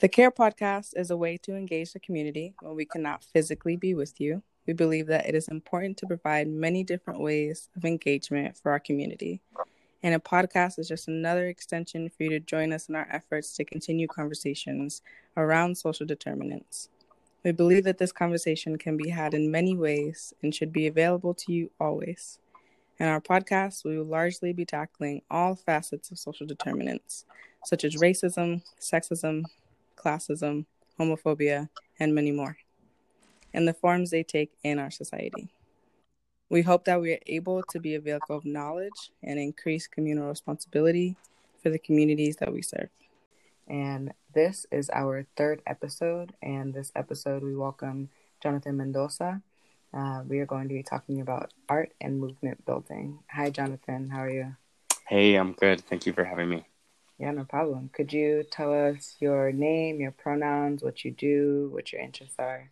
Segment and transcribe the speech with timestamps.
[0.00, 3.94] The CARE podcast is a way to engage the community when we cannot physically be
[3.94, 4.42] with you.
[4.66, 8.80] We believe that it is important to provide many different ways of engagement for our
[8.80, 9.40] community.
[10.02, 13.54] And a podcast is just another extension for you to join us in our efforts
[13.54, 15.00] to continue conversations
[15.36, 16.88] around social determinants.
[17.44, 21.34] We believe that this conversation can be had in many ways and should be available
[21.34, 22.40] to you always.
[22.98, 27.26] In our podcast, we will largely be tackling all facets of social determinants,
[27.64, 29.44] such as racism, sexism,
[29.96, 30.66] classism,
[30.98, 32.56] homophobia, and many more,
[33.52, 35.48] and the forms they take in our society.
[36.50, 40.28] We hope that we are able to be a vehicle of knowledge and increase communal
[40.28, 41.16] responsibility
[41.62, 42.90] for the communities that we serve.
[43.66, 48.10] And this is our third episode, and this episode we welcome
[48.42, 49.40] Jonathan Mendoza.
[49.92, 53.20] Uh, we are going to be talking about art and movement building.
[53.30, 54.10] Hi, Jonathan.
[54.10, 54.56] How are you?
[55.08, 55.80] Hey, I'm good.
[55.80, 56.66] Thank you for having me.
[57.18, 57.90] Yeah, no problem.
[57.92, 62.70] Could you tell us your name, your pronouns, what you do, what your interests are?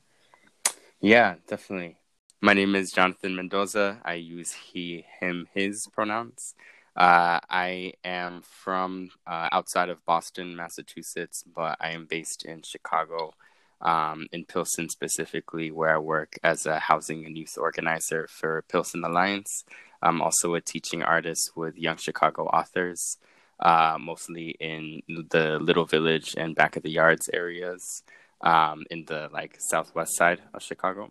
[1.00, 1.96] Yeah, definitely.
[2.40, 4.00] My name is Jonathan Mendoza.
[4.04, 6.54] I use he, him, his pronouns.
[6.96, 13.34] Uh, I am from uh, outside of Boston, Massachusetts, but I am based in Chicago,
[13.80, 19.04] um, in Pilsen specifically, where I work as a housing and youth organizer for Pilsen
[19.04, 19.64] Alliance.
[20.02, 23.18] I'm also a teaching artist with Young Chicago Authors
[23.62, 28.02] uh, mostly in the Little Village and Back of the Yards areas
[28.40, 31.10] um, in the like southwest side of Chicago.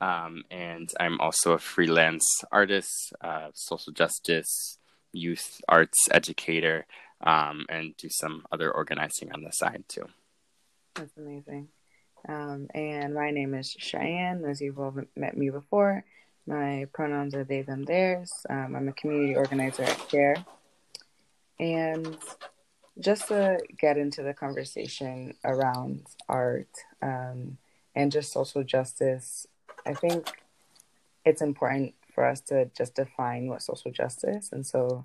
[0.00, 4.78] Um, and I'm also a freelance artist, uh, social justice,
[5.12, 6.86] youth arts educator,
[7.20, 10.06] um, and do some other organizing on the side too.
[10.94, 11.68] That's amazing.
[12.28, 16.04] Um, and my name is Cheyenne, as you've all met me before.
[16.46, 18.30] My pronouns are they, them, theirs.
[18.48, 20.36] Um, I'm a community organizer at CARE,
[21.60, 22.16] and
[23.00, 26.68] just to get into the conversation around art
[27.02, 27.58] um,
[27.94, 29.46] and just social justice,
[29.86, 30.42] I think
[31.24, 34.50] it's important for us to just define what social justice.
[34.52, 35.04] And so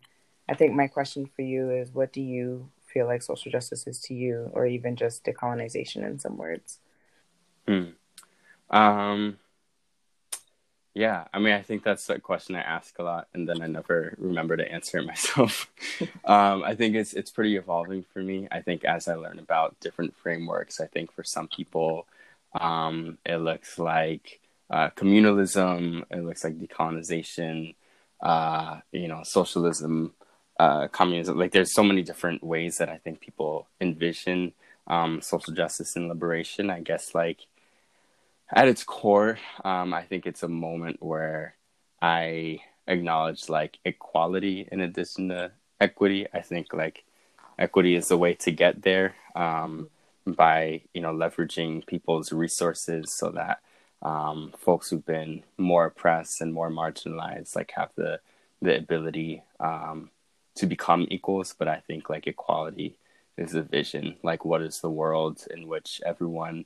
[0.49, 3.99] I think my question for you is what do you feel like social justice is
[4.01, 6.79] to you, or even just decolonization in some words?
[7.67, 7.89] Hmm.
[8.69, 9.37] Um,
[10.95, 13.67] yeah, I mean, I think that's a question I ask a lot, and then I
[13.67, 15.71] never remember to answer it myself.
[16.25, 18.47] um, I think it's it's pretty evolving for me.
[18.51, 22.05] I think as I learn about different frameworks, I think for some people,
[22.59, 24.39] um, it looks like
[24.69, 27.73] uh, communalism, it looks like decolonization,
[28.21, 30.13] uh, you know, socialism,
[30.59, 31.37] uh, communism.
[31.39, 34.53] Like, there's so many different ways that I think people envision
[34.87, 36.69] um, social justice and liberation.
[36.69, 37.47] I guess like
[38.51, 41.55] at its core, um, I think it's a moment where
[42.01, 46.27] I acknowledge like equality in addition to equity.
[46.33, 47.03] I think like
[47.57, 49.89] equity is the way to get there um,
[50.25, 53.59] by you know leveraging people's resources so that
[54.01, 58.19] um, folks who've been more oppressed and more marginalized like have the
[58.61, 60.09] the ability um,
[60.55, 61.55] to become equals.
[61.57, 62.97] But I think like equality
[63.37, 64.17] is a vision.
[64.23, 66.65] Like what is the world in which everyone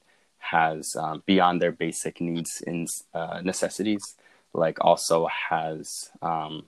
[0.51, 4.15] has um, beyond their basic needs and uh, necessities,
[4.53, 6.65] like also has um,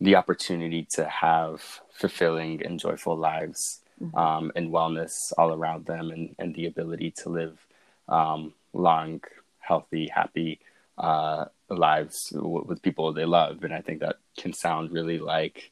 [0.00, 4.16] the opportunity to have fulfilling and joyful lives mm-hmm.
[4.16, 7.66] um, and wellness all around them, and, and the ability to live
[8.08, 9.20] um, long,
[9.60, 10.60] healthy, happy
[10.98, 13.64] uh, lives w- with people they love.
[13.64, 15.70] And I think that can sound really like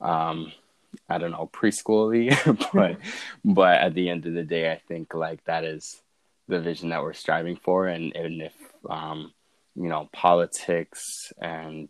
[0.00, 0.52] um,
[1.08, 2.30] I don't know preschooly,
[2.72, 2.96] but
[3.44, 6.00] but at the end of the day, I think like that is
[6.50, 8.54] the vision that we're striving for and, and if
[8.88, 9.32] um,
[9.74, 11.88] you know politics and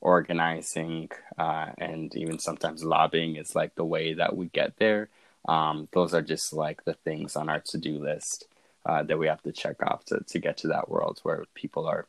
[0.00, 5.08] organizing uh, and even sometimes lobbying is like the way that we get there
[5.46, 8.46] um, those are just like the things on our to-do list
[8.86, 11.86] uh, that we have to check off to, to get to that world where people
[11.86, 12.06] are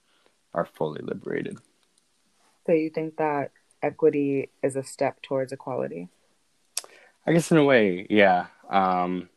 [0.54, 1.58] are fully liberated.
[2.66, 3.52] So you think that
[3.84, 6.08] equity is a step towards equality?
[7.28, 8.48] I guess in a way yeah.
[8.70, 9.30] Um,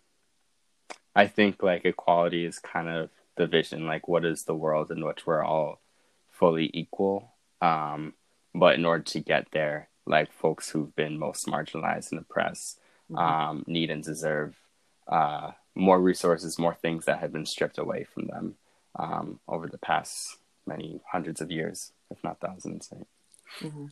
[1.18, 5.04] I think like equality is kind of the vision, like what is the world in
[5.04, 5.80] which we're all
[6.30, 7.32] fully equal.
[7.60, 8.15] Um,
[8.54, 12.78] but in order to get there, like folks who've been most marginalized and oppressed
[13.10, 13.18] mm-hmm.
[13.18, 14.54] um, need and deserve
[15.09, 18.54] uh, more resources, more things that have been stripped away from them
[18.94, 20.36] um, over the past
[20.68, 22.91] many hundreds of years, if not thousands.
[22.92, 23.06] Right?
[23.60, 23.86] Mm-hmm.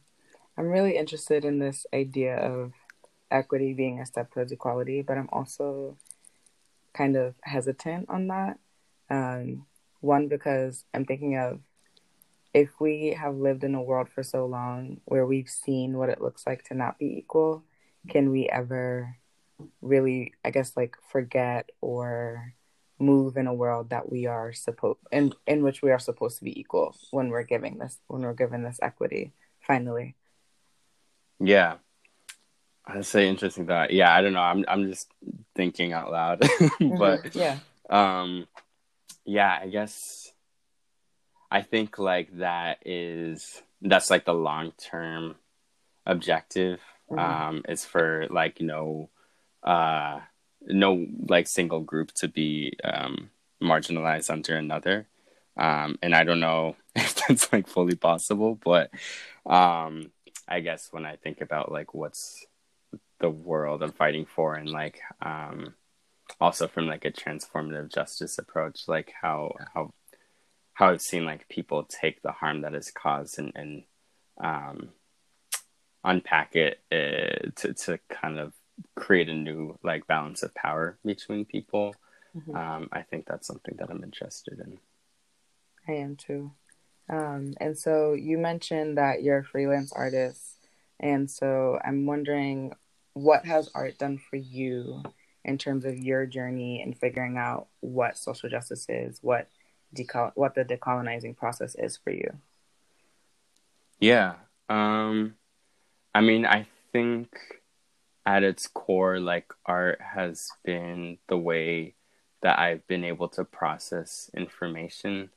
[0.56, 2.72] I'm really interested in this idea of
[3.32, 5.96] equity being a step towards equality, but I'm also
[6.96, 8.58] kind of hesitant on that.
[9.10, 9.66] Um,
[10.00, 11.60] one, because I'm thinking of
[12.54, 16.22] if we have lived in a world for so long where we've seen what it
[16.22, 17.64] looks like to not be equal,
[18.08, 19.16] can we ever
[19.82, 22.54] really, I guess, like forget or
[22.98, 26.44] move in a world that we are supposed in in which we are supposed to
[26.44, 30.14] be equal when we're giving this when we're given this equity finally
[31.38, 31.74] yeah
[32.88, 35.10] i'd say interesting thought yeah i don't know i'm i'm just
[35.54, 36.48] thinking out loud but
[36.80, 37.38] mm-hmm.
[37.38, 37.58] yeah
[37.90, 38.46] um
[39.24, 40.32] yeah i guess
[41.50, 45.34] i think like that is that's like the long term
[46.04, 46.80] objective
[47.10, 47.18] mm-hmm.
[47.18, 49.08] um is for like you know
[49.62, 50.20] uh
[50.66, 53.30] no like single group to be um,
[53.62, 55.06] marginalized under another.
[55.56, 58.90] Um, and I don't know if that's like fully possible, but
[59.44, 60.10] um,
[60.48, 62.44] I guess when I think about like what's
[63.20, 65.74] the world I'm fighting for, and like um,
[66.40, 69.92] also from like a transformative justice approach, like how how
[70.74, 73.82] how I've seen like people take the harm that is caused and and
[74.42, 74.90] um,
[76.04, 78.52] unpack it uh, to to kind of
[78.94, 81.94] create a new like balance of power between people.
[82.36, 82.54] Mm-hmm.
[82.54, 84.78] Um, I think that's something that I'm interested in.
[85.88, 86.52] I am too.
[87.08, 90.58] Um, and so you mentioned that you're a freelance artist,
[91.00, 92.74] and so I'm wondering
[93.16, 95.02] what has art done for you
[95.42, 99.48] in terms of your journey in figuring out what social justice is, what
[99.96, 102.28] decol- what the decolonizing process is for you.
[103.98, 104.34] Yeah.
[104.68, 105.36] Um,
[106.14, 107.34] I mean, I think
[108.26, 111.94] at its core, like art has been the way
[112.42, 115.30] that I've been able to process information,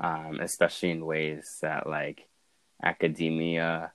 [0.00, 2.28] um, especially in ways that like
[2.84, 3.90] academia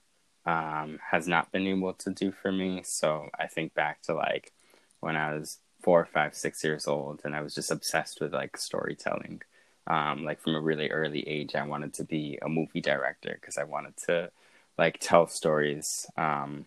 [0.45, 2.81] um, has not been able to do for me.
[2.83, 4.51] So I think back to like
[4.99, 8.57] when I was four, five, six years old, and I was just obsessed with like
[8.57, 9.41] storytelling.
[9.87, 13.57] Um, like from a really early age, I wanted to be a movie director because
[13.57, 14.31] I wanted to
[14.77, 16.65] like tell stories um,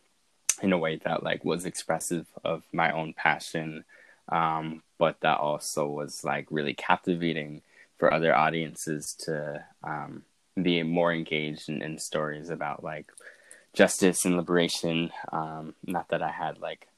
[0.62, 3.84] in a way that like was expressive of my own passion
[4.28, 7.62] um, but that also was like really captivating
[7.98, 10.22] for other audiences to um,
[10.60, 13.06] be more engaged in, in, stories about like
[13.74, 15.10] justice and liberation.
[15.32, 16.88] Um, not that i had like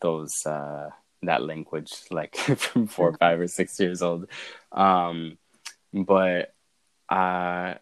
[0.00, 0.90] those uh,
[1.22, 4.28] that language like from four five or six years old.
[4.72, 5.38] Um,
[5.92, 6.54] but
[7.08, 7.74] uh,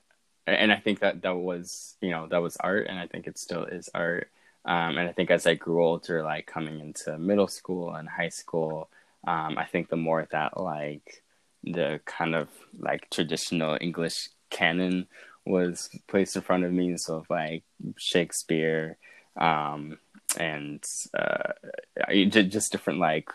[0.46, 3.38] and i think that that was you know that was art and i think it
[3.38, 4.28] still is art.
[4.66, 8.30] Um, and I think as I grew older, like coming into middle school and high
[8.30, 8.88] school,
[9.26, 11.22] um, I think the more that like
[11.62, 12.48] the kind of
[12.78, 15.06] like traditional English canon
[15.46, 17.64] was placed in front of me, so like
[17.96, 18.96] Shakespeare,
[19.36, 19.98] um,
[20.38, 20.82] and
[21.16, 21.52] uh,
[22.10, 23.28] just different like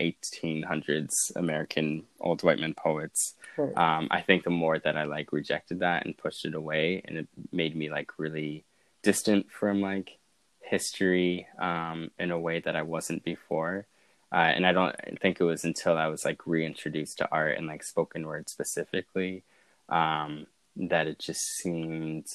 [0.00, 3.34] 1800s American old white men poets.
[3.56, 3.76] Right.
[3.76, 7.18] Um, I think the more that I like rejected that and pushed it away, and
[7.18, 8.64] it made me like really
[9.02, 10.18] distant from like
[10.60, 13.86] history um, in a way that I wasn't before.
[14.32, 17.66] Uh, and I don't think it was until I was like reintroduced to art and
[17.66, 19.44] like spoken word specifically
[19.88, 20.46] um,
[20.76, 22.26] that it just seemed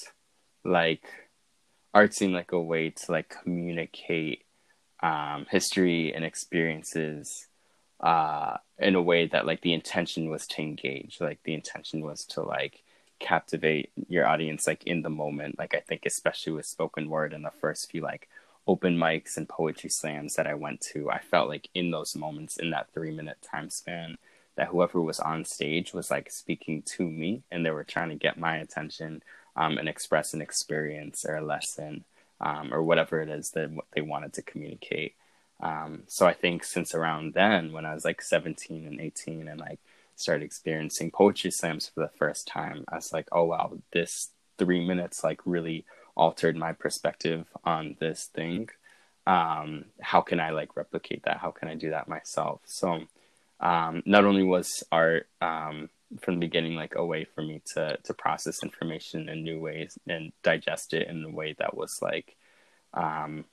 [0.64, 1.04] like
[1.94, 4.44] art seemed like a way to like communicate
[5.02, 7.48] um, history and experiences
[8.00, 12.24] uh, in a way that like the intention was to engage, like the intention was
[12.24, 12.82] to like
[13.20, 15.58] captivate your audience like in the moment.
[15.58, 18.28] Like i think especially with spoken word in the first few like
[18.66, 22.56] open mics and poetry slams that i went to i felt like in those moments
[22.56, 24.16] in that three minute time span
[24.56, 28.14] that whoever was on stage was like speaking to me and they were trying to
[28.14, 29.22] get my attention
[29.56, 32.04] um, and express an experience or a lesson
[32.40, 35.14] um, or whatever it is that they wanted to communicate
[35.60, 39.60] um, so i think since around then when i was like 17 and 18 and
[39.60, 39.78] like
[40.16, 44.84] started experiencing poetry slams for the first time, I was like, oh wow, this three
[44.84, 48.68] minutes like really altered my perspective on this thing.
[49.26, 51.38] Um, how can I like replicate that?
[51.38, 52.60] How can I do that myself?
[52.64, 53.02] So
[53.62, 55.88] um, not only was art um,
[56.20, 59.98] from the beginning like a way for me to to process information in new ways
[60.06, 62.36] and digest it in a way that was like
[62.92, 63.44] um,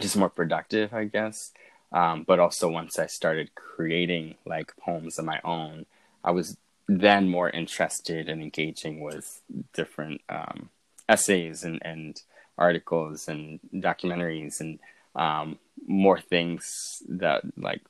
[0.00, 1.52] just more productive, I guess.
[1.92, 5.86] Um, but also once I started creating like poems of my own,
[6.24, 6.56] I was
[6.88, 9.40] then more interested in engaging with
[9.72, 10.70] different um,
[11.08, 12.20] essays and, and
[12.58, 14.78] articles and documentaries and
[15.14, 17.82] um, more things that like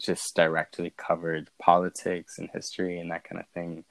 [0.00, 3.84] just directly covered politics and history and that kind of thing.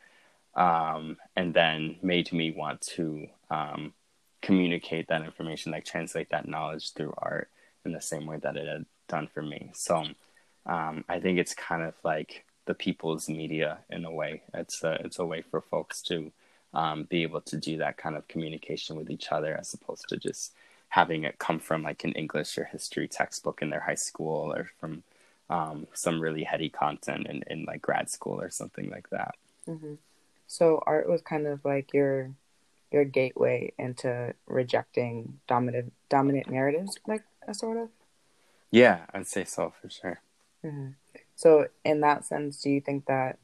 [0.55, 3.93] Um, and then made me want to um,
[4.41, 7.49] communicate that information, like translate that knowledge through art
[7.85, 9.71] in the same way that it had done for me.
[9.73, 10.05] So
[10.65, 14.43] um, I think it's kind of like the people's media in a way.
[14.53, 16.31] It's a, it's a way for folks to
[16.73, 20.17] um, be able to do that kind of communication with each other as opposed to
[20.17, 20.53] just
[20.89, 24.69] having it come from like an English or history textbook in their high school or
[24.79, 25.03] from
[25.51, 29.35] um, some really heady content in, in like grad school or something like that.
[29.67, 29.95] Mm-hmm.
[30.47, 32.31] So art was kind of like your
[32.91, 37.89] your gateway into rejecting dominant dominant narratives, like a sort of.
[38.71, 40.21] Yeah, I'd say so for sure.
[40.65, 40.91] Mm-hmm.
[41.35, 43.39] So, in that sense, do you think that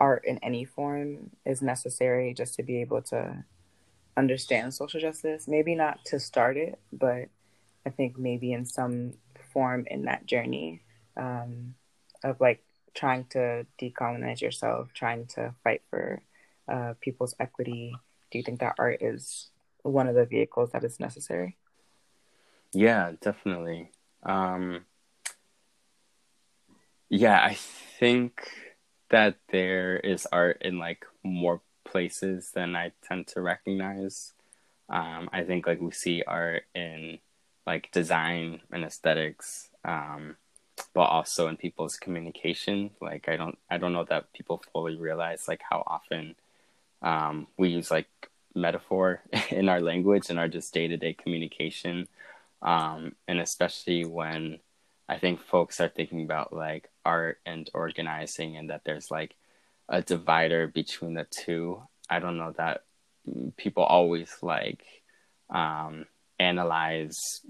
[0.00, 3.44] art in any form is necessary just to be able to
[4.16, 5.46] understand social justice?
[5.46, 7.28] Maybe not to start it, but
[7.84, 9.14] I think maybe in some
[9.52, 10.82] form in that journey
[11.16, 11.74] um,
[12.22, 12.62] of like
[12.94, 16.22] trying to decolonize yourself, trying to fight for
[16.68, 17.94] uh, people's equity.
[18.30, 19.50] Do you think that art is
[19.82, 21.56] one of the vehicles that is necessary?
[22.72, 23.90] Yeah, definitely.
[24.22, 24.84] Um,
[27.08, 27.54] yeah, I
[27.98, 28.50] think
[29.10, 34.34] that there is art in like more places than I tend to recognize.
[34.88, 37.18] Um, I think like we see art in
[37.66, 40.36] like design and aesthetics, um,
[40.94, 42.90] but also in people's communication.
[43.00, 46.34] Like I don't I don't know that people fully realize like how often
[47.02, 48.08] um, we use like
[48.54, 52.08] metaphor in our language and our just day to day communication,
[52.62, 54.58] um, and especially when
[55.08, 59.34] I think folks are thinking about like art and organizing, and that there's like
[59.88, 61.82] a divider between the two.
[62.08, 62.82] I don't know that
[63.56, 64.84] people always like
[65.50, 66.06] um,
[66.38, 67.40] analyze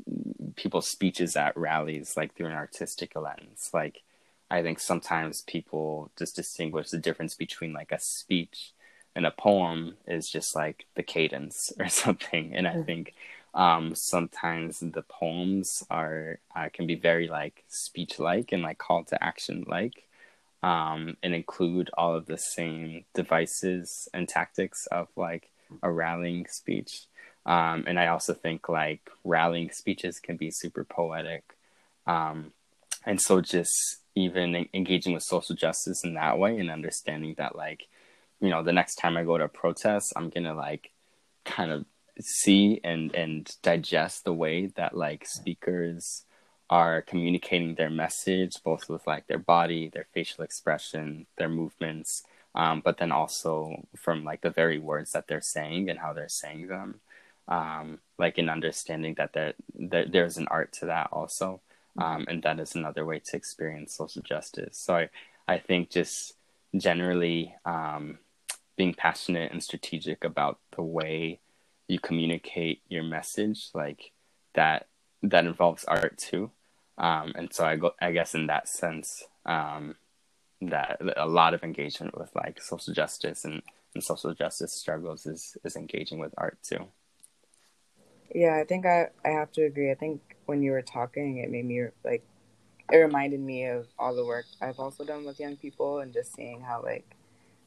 [0.57, 3.71] people's speeches at rallies like through an artistic lens.
[3.73, 4.03] Like
[4.51, 8.73] I think sometimes people just distinguish the difference between like a speech
[9.15, 12.55] and a poem is just like the cadence or something.
[12.55, 13.15] And I think
[13.55, 19.05] um, sometimes the poems are uh, can be very like speech like and like call
[19.05, 20.07] to action like
[20.63, 25.49] um, and include all of the same devices and tactics of like
[25.83, 27.07] a rallying speech
[27.47, 31.43] um, and i also think like rallying speeches can be super poetic.
[32.07, 32.53] Um,
[33.07, 37.87] and so just even engaging with social justice in that way and understanding that like
[38.41, 40.91] you know the next time i go to a protest i'm gonna like
[41.45, 41.85] kind of
[42.21, 46.25] see and and digest the way that like speakers
[46.69, 52.25] are communicating their message both with like their body their facial expression their movements
[52.55, 56.29] um, but then also from like the very words that they're saying and how they're
[56.29, 57.01] saying them
[57.49, 61.61] um, like in understanding that there, there's an art to that also.
[61.99, 64.77] Um, and that is another way to experience social justice.
[64.77, 65.09] So i,
[65.49, 66.35] I think just
[66.77, 68.19] generally um,
[68.77, 71.41] being passionate and strategic about the way
[71.89, 74.13] you communicate your message like
[74.55, 74.89] that
[75.23, 76.51] that involves art too.
[76.99, 79.97] Um, and so i go i guess in that sense um,
[80.63, 83.63] that a lot of engagement with like social justice and,
[83.95, 86.87] and social justice struggles is is engaging with art too
[88.35, 89.91] yeah i think i i have to agree.
[89.91, 92.25] I think when you were talking it made me like
[92.93, 96.35] it reminded me of all the work i've also done with young people and just
[96.35, 97.17] seeing how like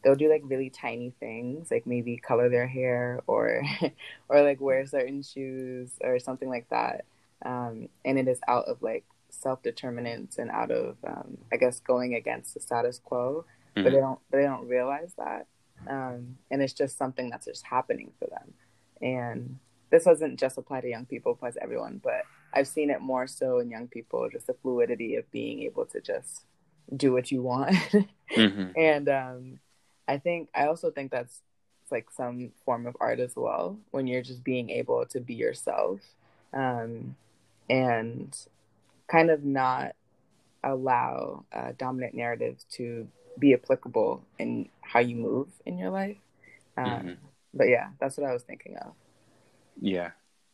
[0.04, 3.62] they'll do like really tiny things like maybe color their hair or
[4.30, 7.06] or like wear certain shoes or something like that.
[7.46, 12.16] Um, and it is out of like self-determinance and out of um, i guess going
[12.16, 13.84] against the status quo mm-hmm.
[13.84, 15.48] but they don't they don't realize that.
[15.88, 18.54] Um, and it's just something that's just happening for them.
[19.02, 19.60] And
[19.92, 22.22] this doesn't just apply to young people applies to everyone but
[22.54, 26.00] i've seen it more so in young people just the fluidity of being able to
[26.02, 26.46] just
[26.96, 27.76] do what you want
[28.36, 28.68] mm-hmm.
[28.78, 29.60] and um,
[30.10, 31.42] I think I also think that's
[31.92, 36.00] like some form of art as well when you're just being able to be yourself
[36.52, 37.16] um,
[37.70, 38.36] and
[39.08, 39.96] kind of not
[40.64, 46.18] allow uh, dominant narratives to be applicable in how you move in your life.
[46.76, 47.14] Um, mm-hmm.
[47.54, 48.94] But yeah, that's what I was thinking of.
[49.80, 50.12] Yeah,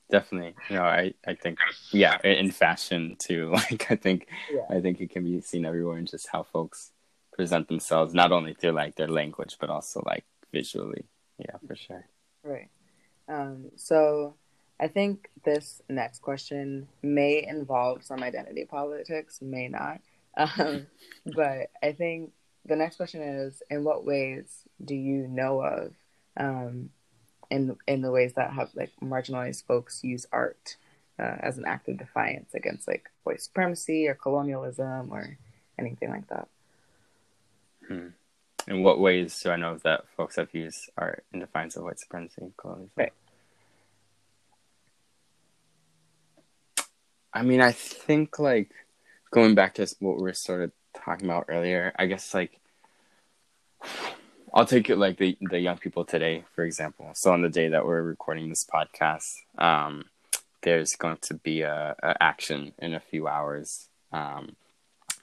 [0.09, 0.55] definitely.
[0.69, 1.59] You know, I, I think,
[1.91, 3.51] yeah, in fashion too.
[3.53, 4.61] Like, I think, yeah.
[4.69, 6.91] I think it can be seen everywhere in just how folks
[7.35, 11.05] present themselves not only through like their language but also like visually
[11.37, 12.05] yeah for sure
[12.43, 12.69] right
[13.27, 14.35] um, so
[14.79, 19.99] i think this next question may involve some identity politics may not
[20.37, 20.87] um,
[21.35, 22.31] but i think
[22.65, 25.93] the next question is in what ways do you know of
[26.37, 26.89] um,
[27.49, 30.77] in in the ways that have like marginalized folks use art
[31.19, 35.37] uh, as an act of defiance against like white supremacy or colonialism or
[35.77, 36.47] anything like that
[37.87, 38.07] Hmm.
[38.67, 41.99] In what ways do I know that folks have used art in defiance of white
[41.99, 42.91] supremacy and colonialism?
[42.95, 43.13] Right.
[47.33, 48.71] I mean, I think like
[49.31, 51.93] going back to what we were sort of talking about earlier.
[51.97, 52.59] I guess like
[54.55, 57.11] I'll take it like the the young people today, for example.
[57.13, 59.25] So on the day that we're recording this podcast,
[59.57, 60.05] um,
[60.61, 64.55] there's going to be a, a, action in a few hours um,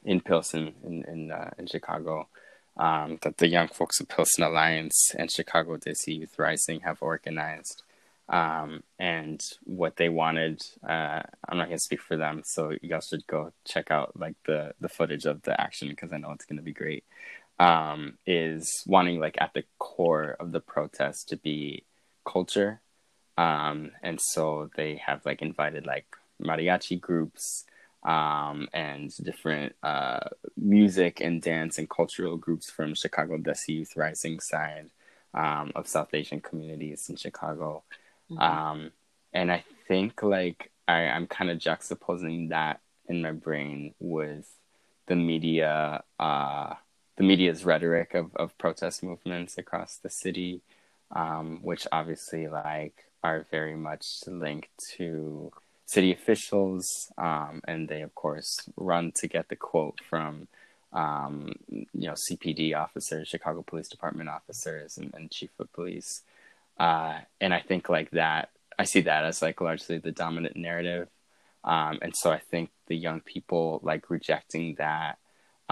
[0.04, 2.28] in Pilsen in in, uh, in Chicago
[2.76, 7.82] um, that the Young Folks of Pilsen Alliance and Chicago Desi Youth Rising have organized.
[8.28, 13.00] Um, and what they wanted, uh, I'm not going to speak for them, so y'all
[13.00, 16.44] should go check out like the the footage of the action because I know it's
[16.44, 17.04] going to be great.
[17.62, 21.84] Um, is wanting like at the core of the protest to be
[22.24, 22.80] culture,
[23.38, 26.06] um, and so they have like invited like
[26.42, 27.64] mariachi groups,
[28.04, 30.20] um, and different uh,
[30.56, 34.90] music and dance and cultural groups from Chicago Desi Youth Rising side
[35.34, 37.84] um, of South Asian communities in Chicago.
[38.30, 38.42] Mm-hmm.
[38.42, 38.90] Um,
[39.32, 44.48] and I think like I, I'm kind of juxtaposing that in my brain with
[45.06, 46.74] the media, uh,
[47.22, 50.60] the media's rhetoric of, of protest movements across the city,
[51.12, 55.52] um, which obviously like are very much linked to
[55.86, 56.84] city officials,
[57.16, 60.48] um, and they of course run to get the quote from
[60.92, 66.22] um, you know CPD officers, Chicago Police Department officers, and, and chief of police.
[66.76, 68.48] Uh, and I think like that,
[68.80, 71.06] I see that as like largely the dominant narrative.
[71.62, 75.18] Um, and so I think the young people like rejecting that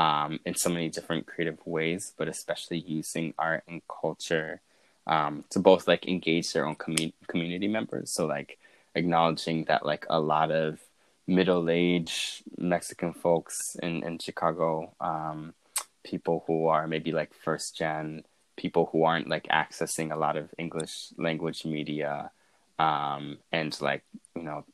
[0.00, 4.62] um, in so many different creative ways, but especially using art and culture
[5.06, 8.10] um, to both like engage their own com- community members.
[8.14, 8.58] So like
[8.94, 10.80] acknowledging that like a lot of
[11.26, 15.52] middle-aged Mexican folks in in Chicago, um,
[16.02, 18.24] people who are maybe like first gen,
[18.56, 22.30] people who aren't like accessing a lot of English language media,
[22.78, 24.02] um, and like
[24.34, 24.64] you know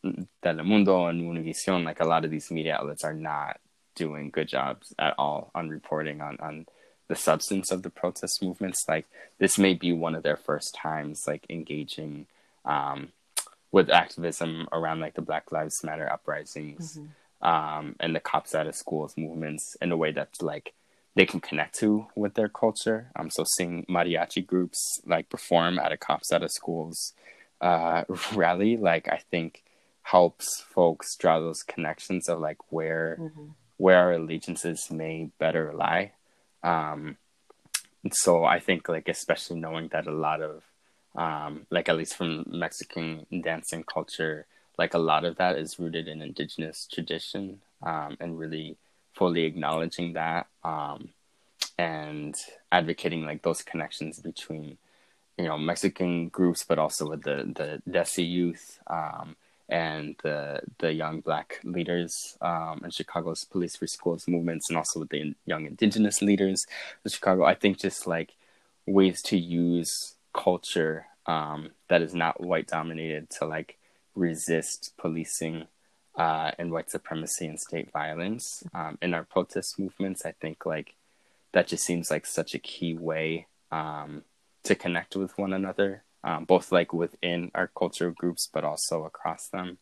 [0.45, 3.59] Telemundo and Univision, like a lot of these media outlets are not
[3.97, 6.67] doing good jobs at all on reporting on on
[7.09, 8.85] the substance of the protest movements.
[8.89, 9.07] Like
[9.39, 12.27] this may be one of their first times like engaging
[12.65, 13.09] um,
[13.73, 17.47] with activism around like the Black Lives Matter uprisings mm-hmm.
[17.47, 20.73] um, and the cops out of schools movements in a way that's like
[21.15, 23.11] they can connect to with their culture.
[23.17, 27.15] Um, so seeing mariachi groups like perform at a cops out of schools
[27.61, 28.05] uh,
[28.35, 29.63] rally, like I think
[30.03, 33.49] helps folks draw those connections of like where mm-hmm.
[33.77, 36.13] Where our allegiances may better lie.
[36.63, 37.17] Um,
[38.13, 40.63] so I think like especially knowing that a lot of
[41.15, 44.47] um, like at least from Mexican dancing culture,
[44.79, 48.77] like a lot of that is rooted in indigenous tradition um, and really
[49.15, 51.09] fully acknowledging that um,
[51.79, 52.37] and
[52.71, 54.77] advocating like those connections between
[55.39, 59.37] you know Mexican groups, but also with the the Desi youth um,
[59.69, 65.01] and the the young Black leaders um, and Chicago's Police Free Schools movements, and also
[65.01, 66.67] with the young Indigenous leaders
[67.05, 67.45] of Chicago.
[67.45, 68.35] I think just like
[68.87, 73.79] ways to use culture um, that is not white dominated to like
[74.15, 75.67] resist policing
[76.17, 80.25] uh, and white supremacy and state violence um, in our protest movements.
[80.25, 80.95] I think like
[81.53, 84.23] that just seems like such a key way um,
[84.65, 89.49] to connect with one another, um, both like within our cultural groups, but also across
[89.49, 89.79] them.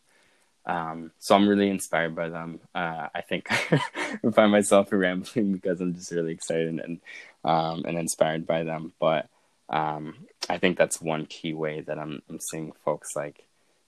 [0.67, 2.61] Um, so I'm really inspired by them.
[2.75, 7.01] Uh, I think I find myself rambling because I'm just really excited and
[7.45, 8.93] um, and inspired by them.
[8.99, 9.29] But
[9.69, 13.45] um, I think that's one key way that I'm, I'm seeing folks like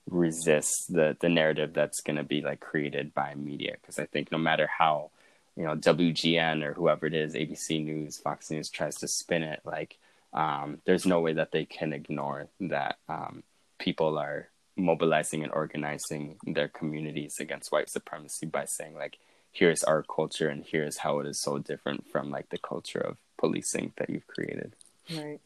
[0.09, 4.31] resist the the narrative that's going to be like created by media because I think
[4.31, 5.11] no matter how
[5.55, 9.61] you know WGN or whoever it is, ABC News, Fox News tries to spin it,
[9.65, 9.97] like
[10.37, 13.41] um, there's no way that they can ignore that um,
[13.79, 19.17] people are mobilizing and organizing their communities against white supremacy by saying like
[19.51, 23.17] here's our culture and here's how it is so different from like the culture of
[23.39, 24.75] policing that you've created.
[25.11, 25.39] Right.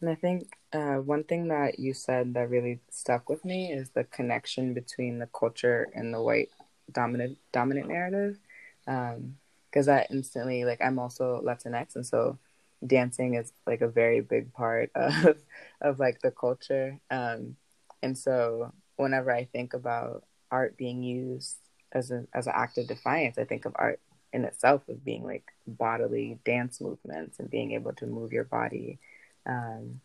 [0.00, 3.90] And I think uh, one thing that you said that really stuck with me is
[3.90, 6.50] the connection between the culture and the white
[6.90, 8.38] dominant dominant narrative.
[8.84, 12.36] Because um, that instantly, like, I'm also Latinx, and so
[12.86, 15.36] dancing is like a very big part of
[15.80, 16.98] of like the culture.
[17.10, 17.56] Um,
[18.02, 21.56] and so whenever I think about art being used
[21.92, 24.00] as a as an act of defiance, I think of art
[24.32, 28.98] in itself as being like bodily dance movements and being able to move your body
[29.46, 30.00] um,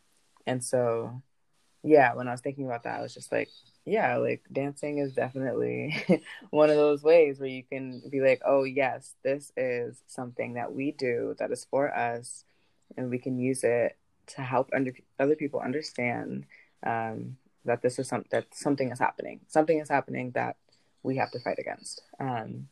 [0.46, 1.22] and so,
[1.84, 3.50] yeah, when I was thinking about that, I was just like,
[3.86, 8.64] yeah, like dancing is definitely one of those ways where you can be like, oh,
[8.64, 12.44] yes, this is something that we do that is for us,
[12.96, 13.98] and we can use it
[14.28, 16.46] to help under- other people understand
[16.84, 19.42] um, that this is some- that something is happening.
[19.48, 20.58] Something is happening that
[21.04, 22.02] we have to fight against.
[22.20, 22.68] Um,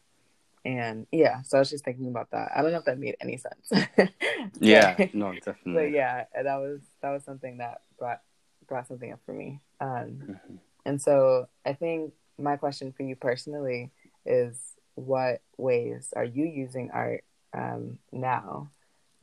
[0.64, 2.52] and yeah, so I was just thinking about that.
[2.56, 3.90] I don't know if that made any sense.
[4.60, 5.74] yeah, no, definitely.
[5.74, 8.22] But yeah, that was that was something that brought
[8.68, 9.62] brought something up for me.
[9.80, 10.56] Um, mm-hmm.
[10.86, 13.92] And so I think my question for you personally
[14.26, 14.58] is
[14.96, 17.24] what ways are you using art
[17.54, 18.72] um, now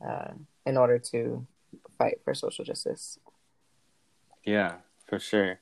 [0.05, 0.31] uh,
[0.65, 1.45] in order to
[1.97, 3.19] fight for social justice?
[4.43, 4.75] Yeah,
[5.07, 5.59] for sure.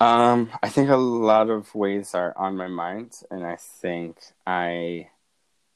[0.00, 5.08] Um, I think a lot of ways are on my mind, and I think I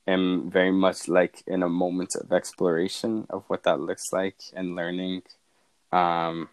[0.06, 4.76] am very much like in a moment of exploration of what that looks like and
[4.76, 5.22] learning.
[5.92, 6.50] Um,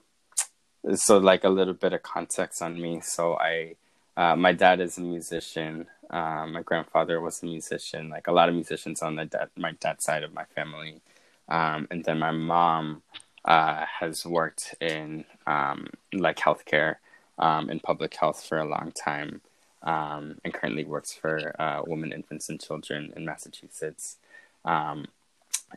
[0.96, 3.02] so, like a little bit of context on me.
[3.02, 3.76] So, I,
[4.16, 5.88] uh, my dad is a musician.
[6.10, 8.10] Um, my grandfather was a musician.
[8.10, 11.02] Like a lot of musicians on the dad, my dad's side of my family,
[11.50, 13.02] um, and then my mom
[13.46, 16.96] uh, has worked in um, like healthcare
[17.40, 19.42] um, in public health for a long time
[19.84, 24.18] um, and currently works for uh, women, infants, and children in Massachusetts.
[24.66, 25.06] Um,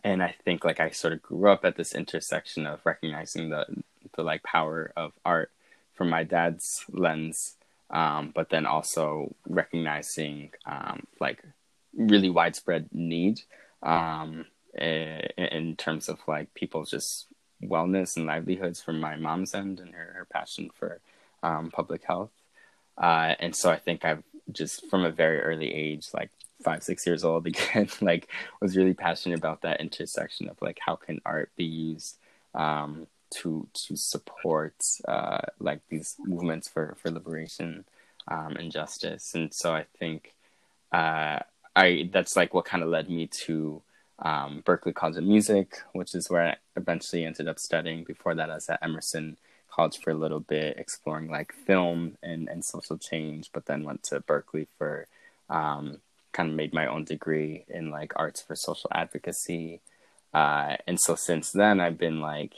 [0.03, 3.67] and I think like I sort of grew up at this intersection of recognizing the
[4.17, 5.51] the like power of art
[5.95, 7.57] from my dad's lens,
[7.91, 11.43] um, but then also recognizing um, like
[11.97, 13.41] really widespread need
[13.83, 17.27] um, in, terms of like people's just
[17.63, 21.01] wellness and livelihoods from my mom's end and her, her passion for
[21.43, 22.31] um, public health.
[22.97, 26.31] Uh, and so I think I've just from a very early age, like
[26.63, 28.29] five, six years old again, like
[28.61, 32.17] was really passionate about that intersection of like how can art be used
[32.55, 33.07] um,
[33.39, 34.75] to to support
[35.07, 37.85] uh, like these movements for for liberation
[38.29, 39.35] um, and justice.
[39.35, 40.35] And so I think
[40.93, 41.41] uh,
[41.77, 43.83] I that's like what kind of led me to
[44.23, 48.05] um, Berklee College of Music, which is where I eventually ended up studying.
[48.05, 49.37] Before that, I was at Emerson
[49.71, 54.03] college for a little bit, exploring like film and, and social change, but then went
[54.05, 55.07] to Berklee for
[55.49, 55.99] um,
[56.33, 59.81] kind of made my own degree in like arts for social advocacy.
[60.33, 62.53] Uh, and so since then, I've been like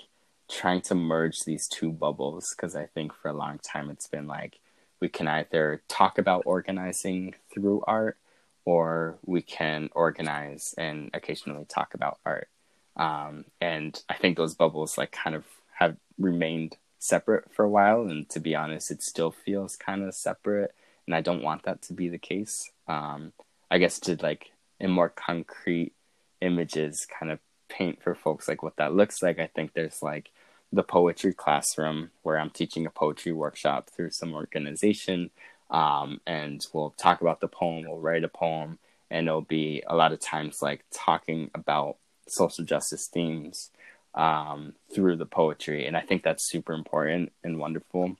[0.48, 4.26] trying to merge these two bubbles because I think for a long time it's been
[4.26, 4.58] like
[5.00, 8.16] we can either talk about organizing through art
[8.64, 12.48] or we can organize and occasionally talk about art.
[12.96, 15.44] Um, and I think those bubbles like kind of
[15.78, 18.02] have remained separate for a while.
[18.02, 20.74] And to be honest it still feels kind of separate
[21.06, 22.70] and i don't want that to be the case.
[22.88, 23.32] Um,
[23.70, 25.92] i guess to like in more concrete
[26.40, 30.30] images kind of paint for folks like what that looks like i think there's like
[30.72, 35.30] the poetry classroom where i'm teaching a poetry workshop through some organization
[35.72, 38.78] um, and we'll talk about the poem we'll write a poem
[39.12, 43.70] and it'll be a lot of times like talking about social justice themes
[44.14, 45.86] um, through the poetry.
[45.86, 48.16] And I think that's super important and wonderful.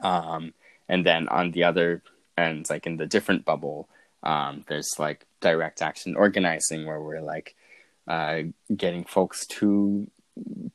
[0.00, 0.54] Um,
[0.88, 2.02] and then on the other
[2.38, 3.88] end, like in the different bubble,
[4.22, 7.56] um, there's like direct action organizing where we're like
[8.06, 8.42] uh,
[8.74, 10.08] getting folks to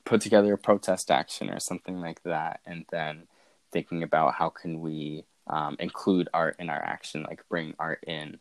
[0.04, 2.60] put together a protest action or something like that.
[2.66, 3.24] And then
[3.72, 8.40] thinking about how can we um, include art in our action, like bring art in.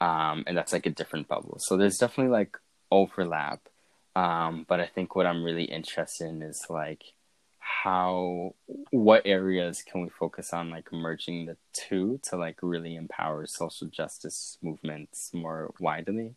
[0.00, 1.56] Um, and that's like a different bubble.
[1.60, 2.58] So there's definitely like
[2.90, 3.68] overlap
[4.16, 7.02] um, but I think what I'm really interested in is like
[7.58, 8.54] how
[8.90, 13.88] what areas can we focus on like merging the two to like really empower social
[13.88, 16.34] justice movements more widely.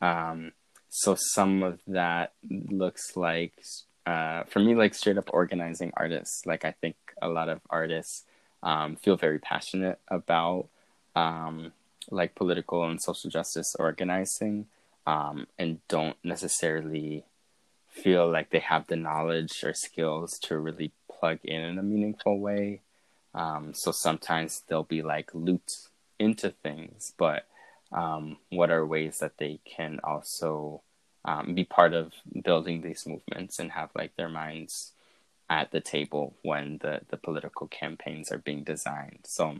[0.00, 0.52] Um,
[0.88, 3.54] so some of that looks like
[4.06, 6.42] uh, for me like straight up organizing artists.
[6.46, 8.24] Like I think a lot of artists
[8.62, 10.68] um, feel very passionate about
[11.16, 11.72] um,
[12.10, 14.66] like political and social justice organizing
[15.06, 17.24] um, and don't necessarily
[17.88, 22.38] feel like they have the knowledge or skills to really plug in in a meaningful
[22.38, 22.80] way.
[23.34, 27.46] Um, so sometimes they'll be like looped into things, but
[27.92, 30.82] um, what are ways that they can also
[31.24, 32.12] um, be part of
[32.44, 34.92] building these movements and have like their minds
[35.50, 39.18] at the table when the, the political campaigns are being designed.
[39.24, 39.58] So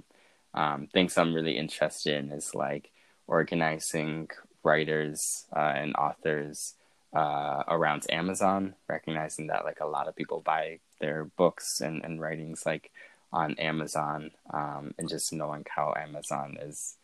[0.55, 2.91] um, things I'm really interested in is like
[3.27, 4.31] organizing
[4.63, 6.75] writers uh, and authors
[7.13, 12.21] uh, around Amazon, recognizing that like a lot of people buy their books and, and
[12.21, 12.93] writings like
[13.33, 16.97] on Amazon, um, and just knowing how Amazon is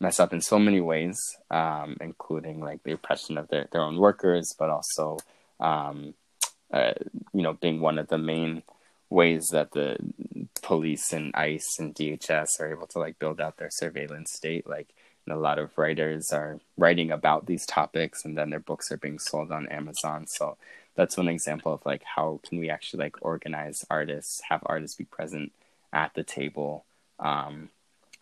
[0.00, 1.18] messed up in so many ways,
[1.50, 5.18] um, including like the oppression of their, their own workers, but also,
[5.60, 6.14] um,
[6.72, 6.92] uh,
[7.32, 8.62] you know, being one of the main
[9.10, 9.96] ways that the
[10.62, 14.66] police and ICE and DHS are able to like build out their surveillance state.
[14.66, 14.88] Like
[15.26, 18.96] and a lot of writers are writing about these topics and then their books are
[18.96, 20.56] being sold on amazon so
[20.94, 25.04] that's one example of like how can we actually like organize artists have artists be
[25.04, 25.52] present
[25.92, 26.84] at the table
[27.18, 27.68] um,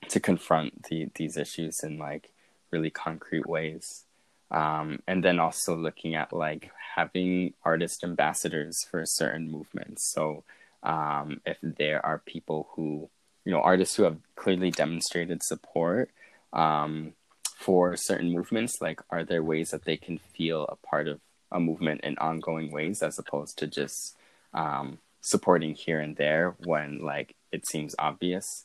[0.09, 2.31] to confront the, these issues in like
[2.71, 4.05] really concrete ways
[4.51, 10.11] um, and then also looking at like having artist ambassadors for certain movements.
[10.13, 10.45] So
[10.83, 13.09] um, if there are people who
[13.45, 16.11] you know artists who have clearly demonstrated support
[16.53, 17.13] um,
[17.57, 21.21] for certain movements like are there ways that they can feel a part of
[21.53, 24.17] a movement in ongoing ways as opposed to just
[24.55, 28.65] um, supporting here and there when like it seems obvious?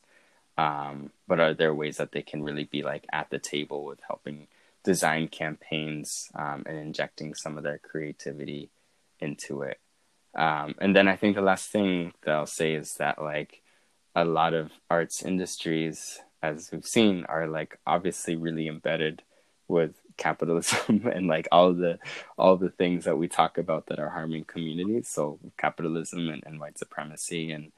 [0.57, 3.99] Um, but are there ways that they can really be like at the table with
[4.07, 4.47] helping
[4.85, 8.69] design campaigns um, and injecting some of their creativity
[9.19, 9.79] into it.
[10.35, 13.61] Um, and then i think the last thing that i'll say is that like
[14.15, 19.23] a lot of arts industries as we've seen are like obviously really embedded
[19.67, 21.99] with capitalism and like all the
[22.37, 25.07] all the things that we talk about that are harming communities.
[25.07, 27.71] So capitalism and, and white supremacy and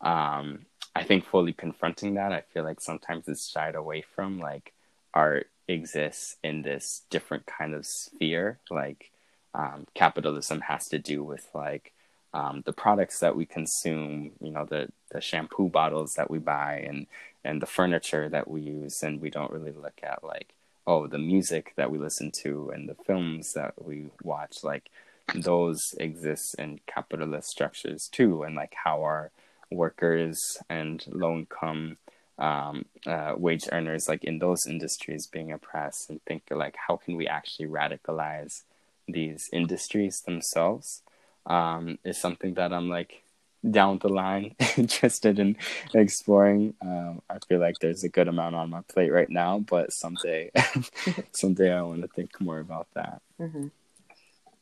[0.00, 4.72] um, i think fully confronting that i feel like sometimes it's shied away from like
[5.14, 9.10] art exists in this different kind of sphere like
[9.54, 11.92] um, capitalism has to do with like
[12.34, 16.84] um, the products that we consume you know the the shampoo bottles that we buy
[16.86, 17.06] and
[17.44, 20.54] and the furniture that we use and we don't really look at like
[20.86, 24.90] oh the music that we listen to and the films that we watch like
[25.34, 29.30] those exist in capitalist structures too and like how our
[29.70, 31.96] workers and low income
[32.42, 37.16] um, uh, wage earners like in those industries being oppressed and think like how can
[37.16, 38.62] we actually radicalize
[39.08, 41.02] these industries themselves
[41.46, 43.22] um, is something that i'm like
[43.68, 45.56] down the line interested in
[45.94, 46.74] exploring.
[46.82, 50.50] Um, I feel like there's a good amount on my plate right now, but someday,
[51.32, 53.22] someday I want to think more about that.
[53.40, 53.68] Mm-hmm.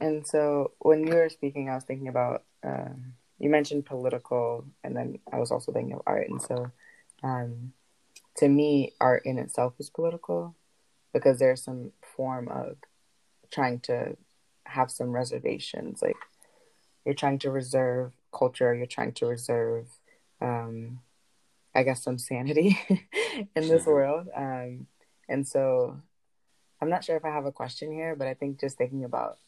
[0.00, 4.96] And so, when you were speaking, I was thinking about um, you mentioned political, and
[4.96, 6.28] then I was also thinking of art.
[6.28, 6.70] And so,
[7.22, 7.72] um,
[8.36, 10.54] to me, art in itself is political
[11.12, 12.76] because there's some form of
[13.50, 14.16] trying to
[14.64, 16.16] have some reservations, like
[17.04, 19.86] you're trying to reserve culture you're trying to reserve
[20.40, 21.00] um,
[21.74, 22.78] i guess some sanity
[23.56, 24.28] in this world.
[24.34, 24.86] Um,
[25.28, 26.00] and so
[26.80, 29.38] i'm not sure if i have a question here but i think just thinking about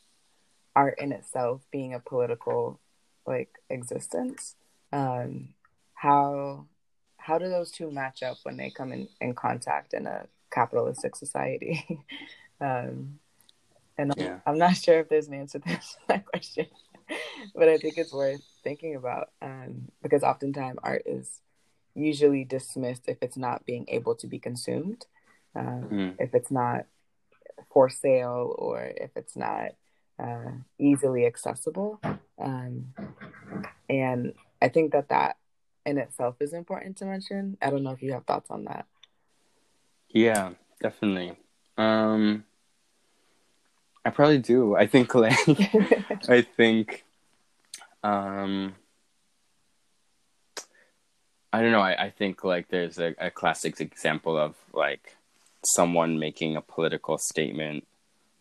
[0.75, 2.81] art in itself being a political
[3.27, 4.57] like existence
[4.93, 5.49] um,
[5.95, 6.67] how
[7.23, 11.17] how do those two match up when they come in, in contact in a capitalistic
[11.17, 11.85] society
[12.61, 13.19] um,
[13.99, 14.41] and yeah.
[14.47, 16.67] I'm, I'm not sure if there's an answer to that question
[17.55, 21.41] but I think it's worth thinking about um, because oftentimes art is
[21.95, 25.07] usually dismissed if it's not being able to be consumed,
[25.55, 26.15] um, mm.
[26.19, 26.87] if it's not
[27.73, 29.73] for sale, or if it's not
[30.19, 32.01] uh, easily accessible.
[32.39, 32.95] Um,
[33.89, 35.37] and I think that that
[35.85, 37.57] in itself is important to mention.
[37.61, 38.87] I don't know if you have thoughts on that.
[40.11, 41.37] Yeah, definitely.
[41.77, 42.45] Um,
[44.05, 44.77] I probably do.
[44.77, 45.39] I think like
[46.29, 47.05] I think
[48.03, 48.75] um
[51.53, 55.17] I don't know, I, I think like there's a, a classic example of like
[55.65, 57.87] someone making a political statement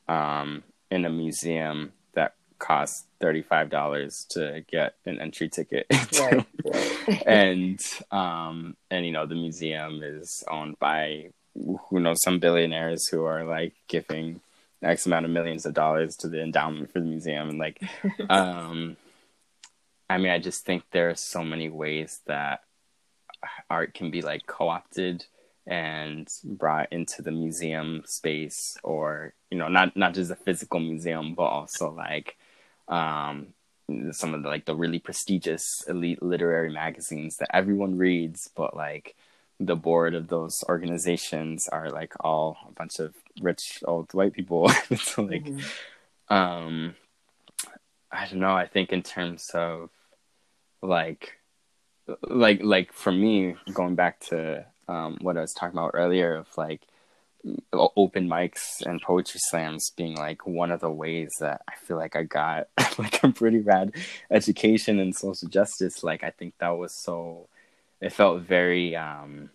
[0.08, 5.86] um in a museum that costs thirty-five dollars to get an entry ticket,
[6.20, 6.91] right, right.
[7.26, 7.80] and
[8.12, 13.44] um, and you know the museum is owned by who knows some billionaires who are
[13.44, 14.42] like giving
[14.84, 17.50] X amount of millions of dollars to the endowment for the museum.
[17.50, 17.82] And like,
[18.30, 18.98] um,
[20.10, 22.62] I mean, I just think there are so many ways that
[23.70, 25.26] art can be like co-opted
[25.68, 31.36] and brought into the museum space or, you know, not, not just a physical museum,
[31.36, 32.36] but also like,
[32.88, 33.54] um,
[34.12, 39.16] some of the like the really prestigious elite literary magazines that everyone reads, but like
[39.60, 44.70] the board of those organizations are like all a bunch of rich old white people.
[44.98, 46.34] so like, mm-hmm.
[46.34, 46.96] um,
[48.12, 48.54] I don't know.
[48.54, 49.90] I think in terms of
[50.82, 51.38] like,
[52.28, 56.48] like, like for me, going back to um, what I was talking about earlier of
[56.58, 56.82] like
[57.74, 62.16] open mics and poetry slams being like one of the ways that I feel like
[62.16, 63.96] I got like a pretty rad
[64.30, 66.04] education in social justice.
[66.04, 67.48] Like, I think that was so
[68.02, 69.50] it felt very um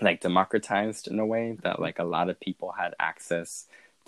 [0.00, 3.66] like democratized in a way that like a lot of people had access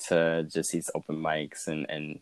[0.08, 2.20] to just these open mics and and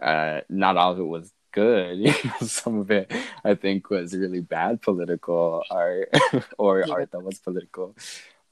[0.00, 3.12] uh not all of it was good some of it
[3.44, 6.12] i think was really bad political art
[6.58, 6.92] or yeah.
[6.92, 7.94] art that was political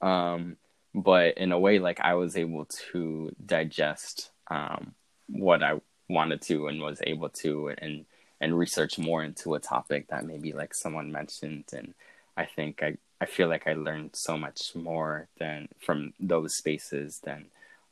[0.01, 0.55] um
[0.93, 4.93] but in a way like i was able to digest um
[5.27, 5.79] what i
[6.09, 8.05] wanted to and was able to and
[8.41, 11.93] and research more into a topic that maybe like someone mentioned and
[12.35, 17.19] i think i i feel like i learned so much more than from those spaces
[17.23, 17.45] than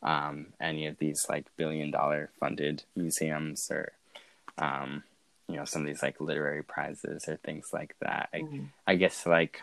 [0.04, 3.92] um, any of these like billion dollar funded museums or
[4.58, 5.04] um,
[5.48, 8.64] you know some of these like literary prizes or things like that I, mm-hmm.
[8.88, 9.62] I guess like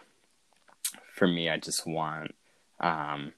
[1.19, 2.35] for me, I just want
[2.81, 3.33] um,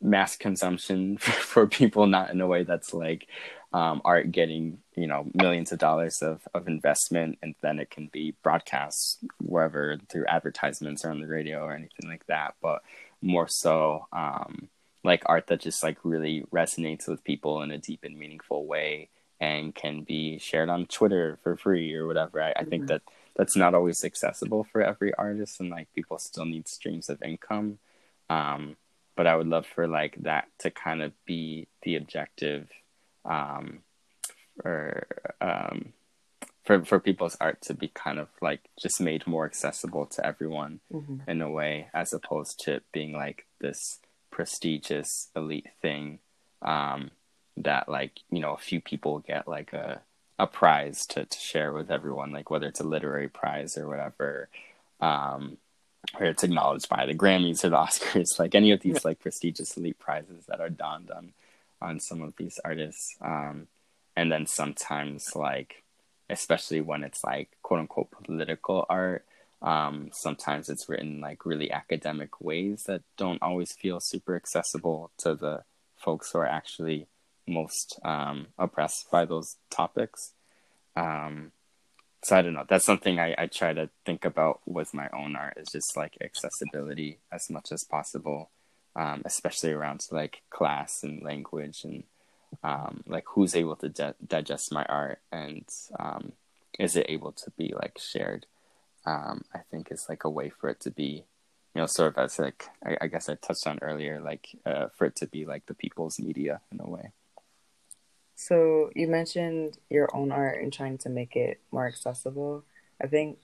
[0.00, 3.28] mass consumption for people, not in a way that's like
[3.72, 8.08] um, art getting you know millions of dollars of, of investment, and then it can
[8.12, 12.54] be broadcast wherever through advertisements or on the radio or anything like that.
[12.62, 12.82] But
[13.20, 14.68] more so, um,
[15.04, 19.08] like art that just like really resonates with people in a deep and meaningful way
[19.40, 22.42] and can be shared on Twitter for free or whatever.
[22.42, 22.70] I, I mm-hmm.
[22.70, 23.02] think that
[23.36, 27.78] that's not always accessible for every artist, and like people still need streams of income.
[28.28, 28.76] Um,
[29.16, 32.68] but I would love for like that to kind of be the objective,
[33.24, 33.80] um,
[34.64, 35.06] or
[35.40, 35.92] um,
[36.64, 40.80] for for people's art to be kind of like just made more accessible to everyone
[40.92, 41.28] mm-hmm.
[41.28, 46.18] in a way, as opposed to being like this prestigious elite thing
[46.60, 47.10] um,
[47.56, 50.02] that like you know a few people get like a
[50.38, 54.50] a prize to, to share with everyone, like whether it's a literary prize or whatever,
[55.00, 55.56] um,
[56.18, 59.76] or it's acknowledged by the Grammys or the Oscars, like any of these like prestigious
[59.76, 61.32] elite prizes that are donned on
[61.80, 63.16] on some of these artists.
[63.20, 63.68] Um,
[64.16, 65.82] and then sometimes like,
[66.30, 69.24] especially when it's like quote unquote political art,
[69.62, 75.34] um, sometimes it's written like really academic ways that don't always feel super accessible to
[75.34, 75.64] the
[75.96, 77.06] folks who are actually
[77.46, 80.32] most um, oppressed by those topics.
[80.96, 81.52] Um,
[82.26, 82.64] so I don't know.
[82.66, 86.18] That's something I, I try to think about with my own art is just like
[86.20, 88.50] accessibility as much as possible,
[88.96, 92.02] um, especially around like class and language and
[92.64, 95.68] um, like who's able to di- digest my art and
[96.00, 96.32] um,
[96.80, 98.46] is it able to be like shared.
[99.04, 101.26] Um, I think is like a way for it to be,
[101.76, 104.88] you know, sort of as like I, I guess I touched on earlier, like uh,
[104.96, 107.12] for it to be like the people's media in a way.
[108.36, 112.64] So you mentioned your own art and trying to make it more accessible.
[113.02, 113.38] I think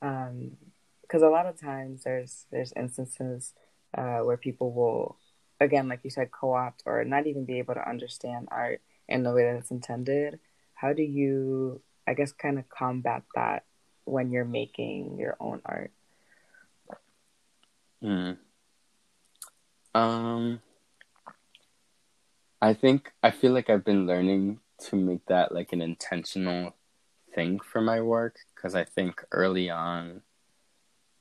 [0.00, 3.52] because um, a lot of times there's there's instances
[3.96, 5.16] uh, where people will,
[5.60, 9.32] again, like you said, co-opt or not even be able to understand art in the
[9.32, 10.40] way that it's intended.
[10.74, 13.64] How do you, I guess, kind of combat that
[14.04, 15.92] when you're making your own art?
[18.00, 18.32] Hmm.
[19.94, 20.62] Um
[22.62, 26.74] I think I feel like I've been learning to make that like an intentional
[27.34, 30.22] thing for my work because I think early on,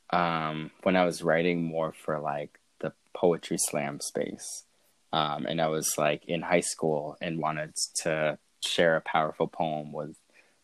[0.10, 4.66] um, when I was writing more for like the poetry slam space,
[5.14, 7.74] um, and I was like in high school and wanted
[8.04, 10.18] to share a powerful poem with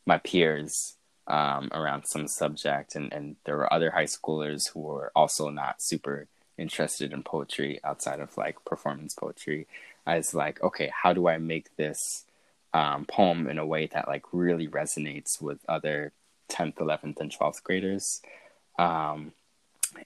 [0.05, 5.11] my peers um, around some subject, and, and there were other high schoolers who were
[5.15, 9.67] also not super interested in poetry outside of like performance poetry
[10.05, 12.25] as like, okay, how do I make this
[12.73, 16.11] um, poem in a way that like really resonates with other
[16.49, 18.21] 10th, 11th, and 12th graders?
[18.77, 19.33] Um,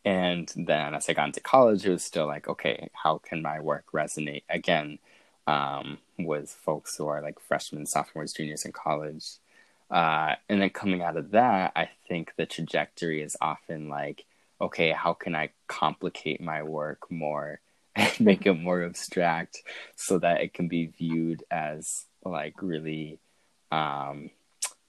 [0.05, 3.59] and then as I got into college, it was still like, okay, how can my
[3.59, 4.99] work resonate again
[5.47, 9.25] um, with folks who are like freshmen, sophomores, juniors in college?
[9.89, 14.25] Uh, and then coming out of that, I think the trajectory is often like,
[14.61, 17.59] okay, how can I complicate my work more
[17.99, 19.61] and make it more abstract
[19.95, 23.19] so that it can be viewed as like really
[23.71, 24.29] um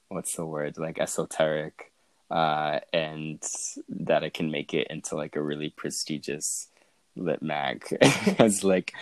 [0.09, 0.79] what's the word?
[0.79, 1.93] Like esoteric
[2.31, 3.43] uh and
[3.89, 6.69] that it can make it into like a really prestigious
[7.17, 7.85] lit mag
[8.39, 8.93] as like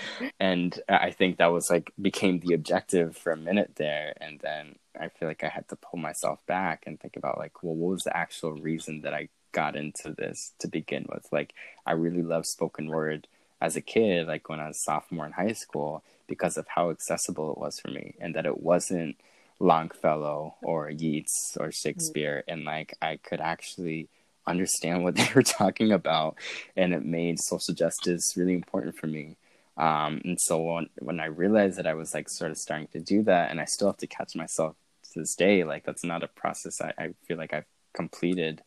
[0.41, 4.75] and i think that was like became the objective for a minute there and then
[4.99, 7.93] i feel like i had to pull myself back and think about like well what
[7.93, 11.27] was the actual reason that i got into this to begin with?
[11.33, 11.55] Like
[11.87, 13.29] i really love spoken word
[13.61, 17.53] as a kid, like when I was sophomore in high school, because of how accessible
[17.53, 19.17] it was for me, and that it wasn't
[19.61, 22.53] Longfellow or Yeats or Shakespeare, mm-hmm.
[22.53, 24.09] and like I could actually
[24.47, 26.37] understand what they were talking about,
[26.77, 29.37] and it made social justice really important for me.
[29.77, 33.01] Um, and so when when I realized that I was like sort of starting to
[33.01, 34.77] do that, and I still have to catch myself
[35.13, 38.63] to this day, like that's not a process I, I feel like I've completed.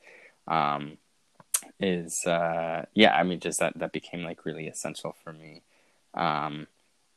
[0.47, 0.97] Um,
[1.83, 5.61] is uh yeah i mean just that that became like really essential for me.
[6.13, 6.67] Um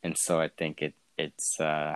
[0.03, 1.95] and so i think it it's uh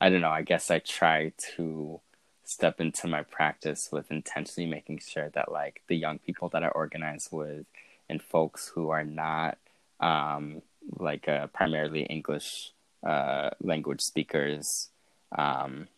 [0.00, 2.00] i don't know i guess i try to
[2.44, 6.68] step into my practice with intentionally making sure that like the young people that i
[6.68, 7.66] organize with
[8.08, 9.58] and folks who are not
[10.00, 10.62] um
[10.98, 12.72] like uh, primarily english
[13.06, 14.88] uh language speakers
[15.36, 15.88] um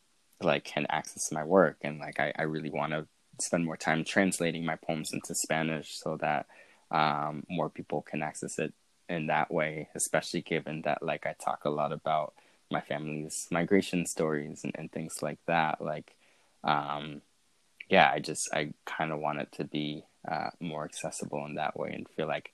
[0.43, 1.77] like can access my work.
[1.83, 3.07] And like i, I really want to
[3.43, 6.47] spend more time translating my poems into Spanish so that
[6.91, 8.73] um, more people can access it
[9.09, 12.35] in that way, especially given that like I talk a lot about
[12.71, 15.81] my family's migration stories and, and things like that.
[15.81, 16.15] Like,
[16.65, 17.23] um,
[17.89, 21.79] yeah, I just I kind of want it to be uh, more accessible in that
[21.79, 22.53] way, and feel like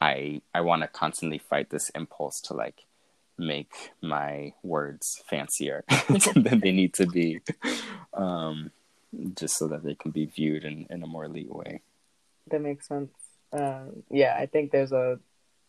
[0.00, 2.84] I I want to constantly fight this impulse to like
[3.38, 5.84] make my words fancier
[6.34, 7.40] than they need to be,
[8.14, 8.70] um,
[9.34, 11.82] just so that they can be viewed in in a more elite way.
[12.50, 13.10] That makes sense.
[13.52, 15.18] Um, yeah, I think there's a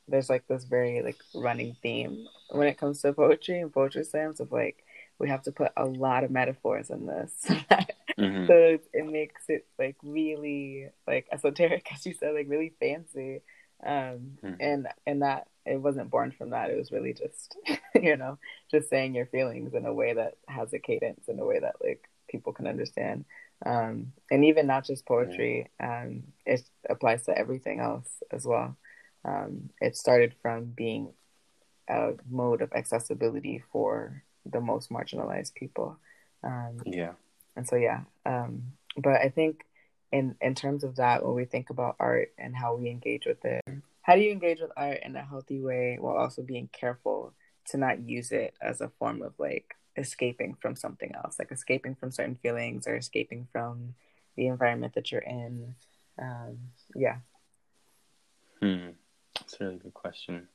[0.08, 4.40] there's like this very like running theme when it comes to poetry and poetry slams
[4.40, 4.84] of like
[5.20, 8.48] we have to put a lot of metaphors in this mm-hmm.
[8.48, 13.42] so it, it, makes it like really like esoteric as you said like really fancy
[13.86, 14.54] um mm-hmm.
[14.60, 17.58] and and that it wasn't born from that it was really just
[18.02, 18.38] you know
[18.72, 21.76] just saying your feelings in a way that has a cadence in a way that
[21.84, 23.26] like people can understand
[23.66, 28.76] um and even not just poetry um it applies to everything else as well
[29.26, 31.12] um it started from being
[31.90, 35.98] a mode of accessibility for the most marginalized people.
[36.44, 37.14] Um, yeah.
[37.56, 38.64] And so yeah, um,
[38.98, 39.66] but I think
[40.12, 43.44] in in terms of that, when we think about art and how we engage with
[43.46, 43.64] it,
[44.02, 47.34] how do you engage with art in a healthy way while also being careful
[47.70, 51.96] to not use it as a form of like escaping from something else, like escaping
[51.96, 53.96] from certain feelings or escaping from
[54.36, 55.76] the environment that you're in?
[56.20, 56.58] Um,
[56.96, 57.18] yeah.
[58.62, 58.90] Hmm.
[59.36, 60.48] That's a really good question.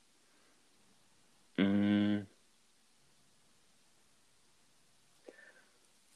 [1.58, 2.26] Mm.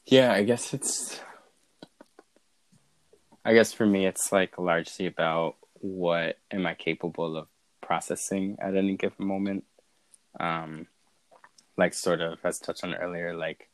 [0.07, 1.21] Yeah, I guess it's.
[3.45, 7.47] I guess for me, it's like largely about what am I capable of
[7.81, 9.65] processing at any given moment.
[10.41, 10.89] Um,
[11.77, 13.69] like sort of as touched on earlier, like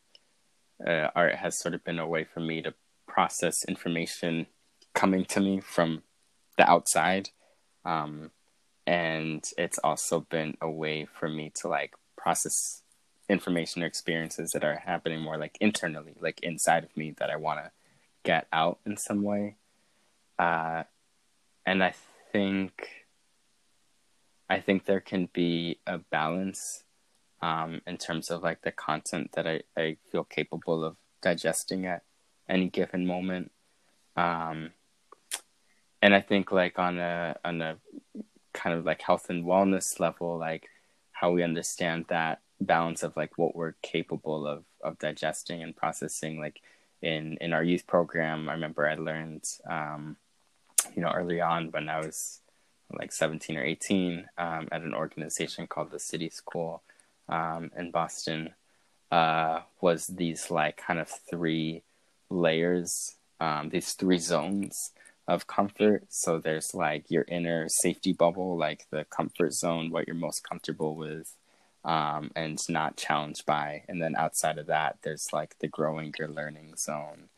[0.86, 2.74] uh, art has sort of been a way for me to
[3.06, 4.46] process information
[4.94, 6.02] coming to me from
[6.58, 7.30] the outside,
[7.84, 8.30] um,
[8.86, 12.82] and it's also been a way for me to like process
[13.28, 17.36] information or experiences that are happening more like internally, like inside of me that I
[17.36, 17.70] want to
[18.24, 19.56] get out in some way.
[20.38, 20.82] Uh,
[21.64, 21.94] and I
[22.32, 22.88] think,
[24.50, 26.84] I think there can be a balance
[27.42, 32.02] um, in terms of like the content that I, I feel capable of digesting at
[32.48, 33.50] any given moment.
[34.16, 34.70] Um,
[36.00, 37.76] and I think like on a on a
[38.52, 40.68] kind of like health and wellness level, like
[41.12, 46.40] how we understand that balance of like what we're capable of of digesting and processing
[46.40, 46.60] like
[47.00, 50.16] in in our youth program i remember i learned um,
[50.94, 52.40] you know early on when i was
[52.92, 56.82] like 17 or 18 um, at an organization called the city school
[57.28, 58.50] um, in boston
[59.10, 61.82] uh, was these like kind of three
[62.30, 64.92] layers um, these three zones
[65.28, 70.16] of comfort so there's like your inner safety bubble like the comfort zone what you're
[70.16, 71.36] most comfortable with
[71.84, 73.82] um, and not challenged by.
[73.88, 77.28] And then outside of that, there's like the growing your learning zone.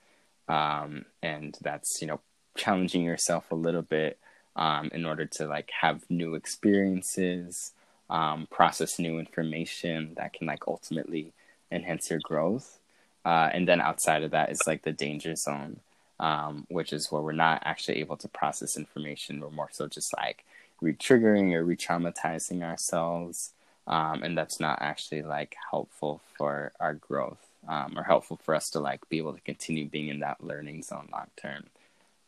[0.49, 2.20] Um, and that's, you know,
[2.57, 4.18] challenging yourself a little bit
[4.57, 7.72] um, in order to like have new experiences,
[8.11, 11.33] um, process new information that can like ultimately
[11.71, 12.79] enhance your growth.
[13.25, 15.81] Uh, and then outside of that is like the danger zone,
[16.21, 19.41] um, which is where we're not actually able to process information.
[19.41, 20.45] We're more so just like
[20.81, 23.53] re triggering or re traumatizing ourselves
[23.87, 28.69] um, and that's not actually like helpful for our growth um, or helpful for us
[28.71, 31.65] to like be able to continue being in that learning zone long term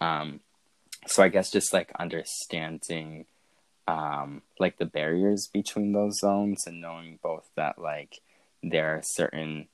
[0.01, 0.41] um,
[1.07, 3.24] so i guess just like understanding
[3.87, 8.20] um, like the barriers between those zones and knowing both that like
[8.62, 9.68] there are certain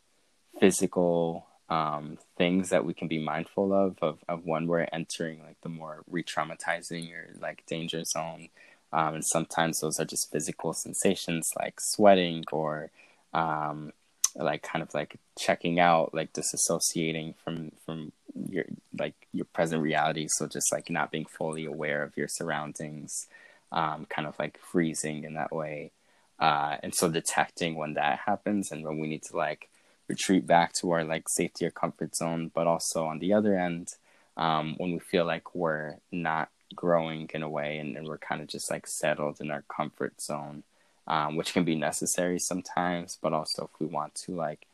[0.61, 5.61] physical um, things that we can be mindful of, of of when we're entering like
[5.63, 8.49] the more re-traumatizing or like danger zone
[8.93, 12.91] um, and sometimes those are just physical sensations like sweating or
[13.33, 13.93] um,
[14.37, 18.13] like kind of like checking out, like disassociating from from
[18.49, 18.65] your
[18.99, 20.27] like your present reality.
[20.29, 23.27] So just like not being fully aware of your surroundings,
[23.73, 25.91] um, kind of like freezing in that way.
[26.39, 29.69] Uh, and so detecting when that happens and when we need to like
[30.09, 33.89] retreat back to our like safety or comfort zone, but also on the other end,
[34.37, 38.41] um, when we feel like we're not growing in a way and, and we're kind
[38.41, 40.63] of just like settled in our comfort zone
[41.07, 44.67] um, which can be necessary sometimes but also if we want to like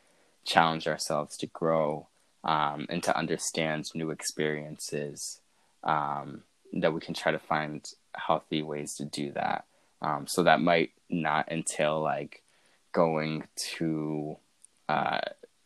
[0.44, 2.06] challenge ourselves to grow
[2.44, 5.40] um, and to understand new experiences
[5.84, 6.42] um,
[6.72, 7.84] that we can try to find
[8.14, 9.64] healthy ways to do that
[10.02, 12.42] um, so that might not entail like
[12.92, 14.36] going to
[14.88, 15.20] uh,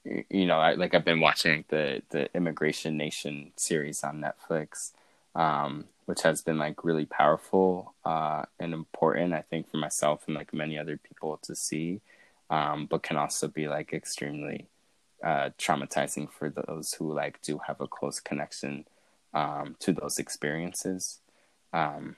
[0.05, 4.93] you know I, like i've been watching the the immigration nation series on netflix
[5.35, 10.37] um, which has been like really powerful uh, and important, I think, for myself and
[10.37, 12.01] like many other people to see,
[12.51, 14.67] um, but can also be like extremely
[15.23, 18.85] uh, traumatizing for those who like do have a close connection
[19.33, 21.21] um, to those experiences.
[21.73, 22.17] Um,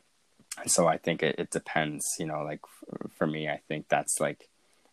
[0.66, 4.20] so I think it, it depends, you know, like f- for me, I think that's
[4.20, 4.48] like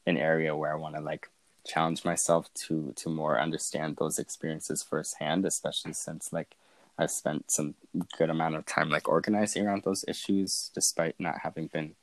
[0.06, 1.30] an area where I want to like
[1.66, 6.56] challenge myself to to more understand those experiences firsthand, especially since like
[6.98, 7.76] I've spent some
[8.18, 11.96] good amount of time like organizing around those issues, despite not having been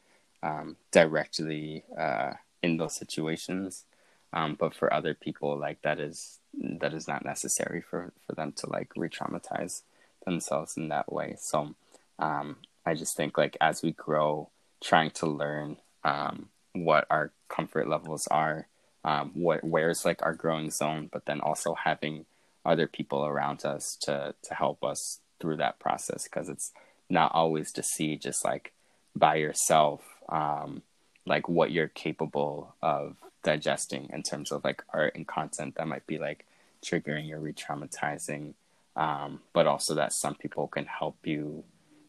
[0.42, 3.84] um, directly uh, in those situations.
[4.32, 8.52] Um, but for other people, like that is that is not necessary for for them
[8.52, 9.82] to like re-traumatize
[10.24, 11.36] themselves in that way.
[11.38, 11.74] So
[12.18, 12.56] um,
[12.89, 14.49] I just think like as we grow,
[14.82, 18.66] trying to learn um, what our comfort levels are,
[19.05, 22.24] um, what where's like our growing zone, but then also having
[22.64, 26.72] other people around us to to help us through that process because it's
[27.11, 28.72] not always to see just like
[29.14, 30.82] by yourself um,
[31.26, 36.07] like what you're capable of digesting in terms of like art and content that might
[36.07, 36.45] be like
[36.84, 38.55] triggering or re-traumatizing
[38.97, 41.64] um, but also that some people can help you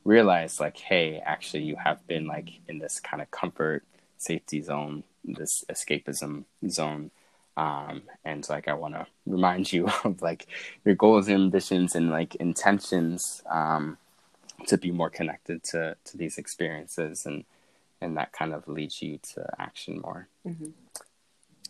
[0.10, 3.84] realize like hey actually you have been like in this kind of comfort
[4.18, 7.12] safety zone this escapism zone
[7.56, 10.48] um, and like i want to remind you of like
[10.84, 13.98] your goals and ambitions and like intentions um,
[14.66, 17.46] to be more connected to to these experiences and
[18.02, 20.72] and that kind of leads you to action more mm-hmm.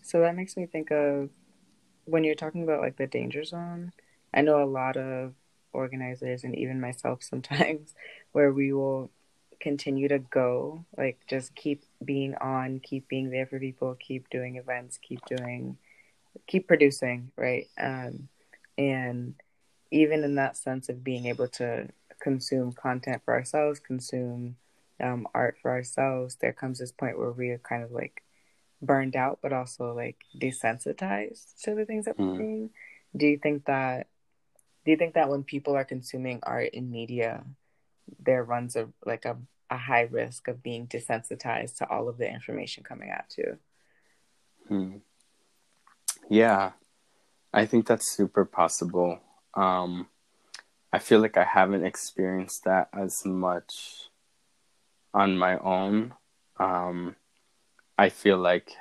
[0.02, 1.30] so that makes me think of
[2.06, 3.92] when you're talking about like the danger zone
[4.34, 5.34] i know a lot of
[5.74, 7.94] organizers and even myself sometimes
[8.32, 9.10] where we will
[9.60, 14.56] continue to go like just keep being on keep being there for people keep doing
[14.56, 15.78] events keep doing
[16.48, 18.30] keep producing right um
[18.78, 19.36] and
[19.92, 21.88] even in that sense of being able to
[22.22, 24.56] consume content for ourselves consume
[25.02, 28.24] um, art for ourselves there comes this point where we are kind of like
[28.82, 33.20] burned out but also like desensitized to the things that we're seeing mm.
[33.20, 34.08] do you think that
[34.90, 37.44] do you think that when people are consuming art in media
[38.20, 39.38] there runs a like a,
[39.70, 43.60] a high risk of being desensitized to all of the information coming at you?
[44.68, 44.94] Hmm.
[46.28, 46.72] yeah.
[47.54, 49.20] I think that's super possible.
[49.54, 50.08] Um
[50.92, 54.10] i feel like i haven't experienced that as much
[55.14, 56.16] on my own.
[56.60, 57.16] Um
[57.96, 58.72] i feel like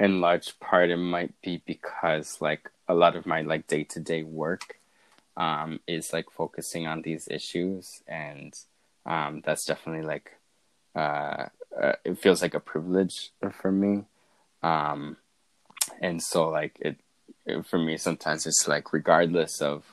[0.00, 4.78] in large part it might be because like a lot of my like day-to-day work
[5.36, 8.54] um, is like focusing on these issues, and
[9.06, 10.32] um, that's definitely like
[10.94, 11.46] uh,
[11.80, 13.30] uh, it feels like a privilege
[13.60, 14.04] for me,
[14.62, 15.16] um,
[16.00, 16.96] and so like it,
[17.46, 19.84] it for me sometimes it's like regardless of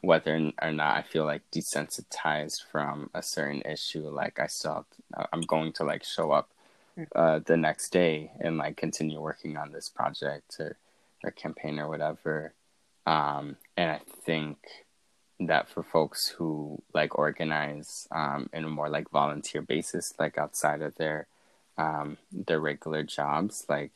[0.00, 4.86] whether or not I feel like desensitized from a certain issue, like I still
[5.32, 6.50] I'm going to like show up
[6.98, 7.06] mm.
[7.14, 10.76] uh, the next day and like continue working on this project or
[11.24, 12.54] or campaign or whatever.
[13.08, 14.58] Um, and I think
[15.40, 20.82] that for folks who like organize um, in a more like volunteer basis, like outside
[20.82, 21.26] of their
[21.78, 23.92] um, their regular jobs, like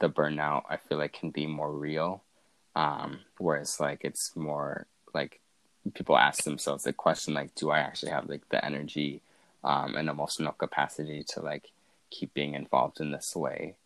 [0.00, 2.24] the burnout, I feel like can be more real.
[2.76, 5.40] Um, whereas like it's more like
[5.94, 9.22] people ask themselves the question like, do I actually have like the energy
[9.64, 11.70] um, and emotional capacity to like
[12.10, 13.76] keep being involved in this way?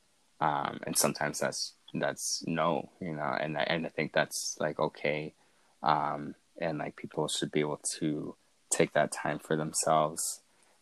[0.41, 4.79] Um, and sometimes that's that's no, you know, and I, and I think that's like
[4.79, 5.35] okay,
[5.83, 8.37] um, and like people should be able to
[8.71, 10.41] take that time for themselves,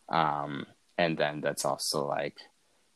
[0.09, 0.65] um,
[0.97, 2.37] and then that's also like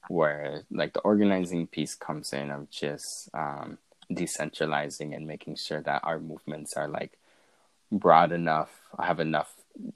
[0.08, 3.78] where like the organizing piece comes in of just um,
[4.12, 7.20] decentralizing and making sure that our movements are like
[7.92, 9.54] broad enough, have enough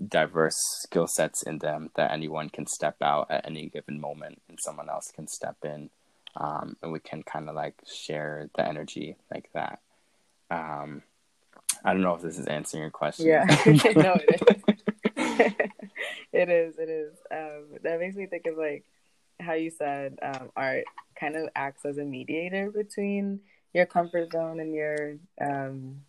[0.08, 4.58] diverse skill sets in them that anyone can step out at any given moment and
[4.62, 5.90] someone else can step in
[6.38, 9.80] um, and we can kind of like share the energy like that.
[10.50, 11.04] Um,
[11.84, 13.28] I don't know if this is answering your question.
[13.28, 14.42] Yeah, no, it
[15.18, 15.54] is.
[16.32, 16.78] it is.
[16.78, 17.14] It is.
[17.32, 18.84] Um, that makes me think of like
[19.40, 20.86] how you said um, art
[21.20, 23.40] kind of acts as a mediator between
[23.74, 26.02] your comfort zone and your um,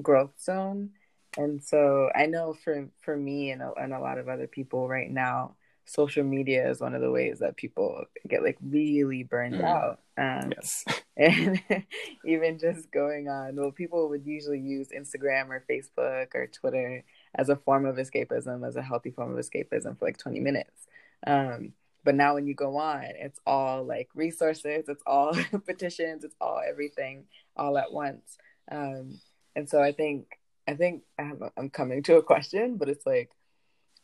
[0.00, 0.90] growth zone.
[1.36, 4.88] And so I know for for me and a, and a lot of other people
[4.88, 9.56] right now, social media is one of the ways that people get like really burned
[9.56, 9.64] mm.
[9.64, 10.00] out.
[10.16, 10.84] Um, yes.
[11.14, 11.60] And
[12.24, 17.04] even just going on, well, people would usually use Instagram or Facebook or Twitter
[17.34, 20.86] as a form of escapism, as a healthy form of escapism for like 20 minutes.
[21.26, 25.34] Um, but now when you go on, it's all like resources, it's all
[25.66, 27.24] petitions, it's all everything
[27.58, 28.38] all at once.
[28.70, 29.20] Um,
[29.54, 33.30] and so I think, I think I'm coming to a question, but it's like,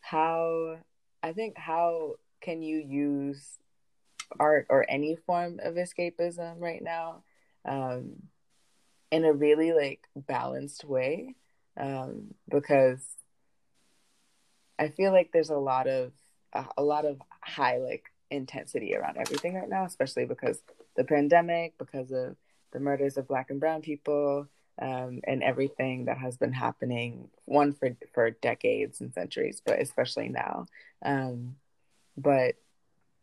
[0.01, 0.79] how
[1.23, 3.59] I think how can you use
[4.39, 7.23] art or any form of escapism right now?
[7.65, 8.23] Um,
[9.11, 11.35] in a really like balanced way
[11.79, 13.01] um, because
[14.79, 16.13] I feel like there's a lot of
[16.53, 20.63] uh, a lot of high like intensity around everything right now, especially because
[20.97, 22.37] the pandemic, because of
[22.73, 24.47] the murders of Black and Brown people,
[24.81, 30.29] um, and everything that has been happening one for for decades and centuries, but especially
[30.29, 30.67] now.
[31.03, 31.57] Um,
[32.17, 32.57] but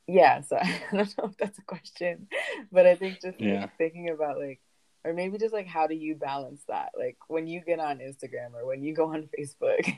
[0.08, 2.28] yeah, so I don't know if that's a question,
[2.72, 3.62] but I think just yeah.
[3.62, 4.60] like, thinking about like
[5.04, 6.92] or maybe just like how do you balance that?
[6.98, 9.98] Like when you get on instagram or when you go on facebook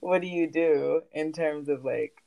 [0.00, 2.22] what do you do in terms of like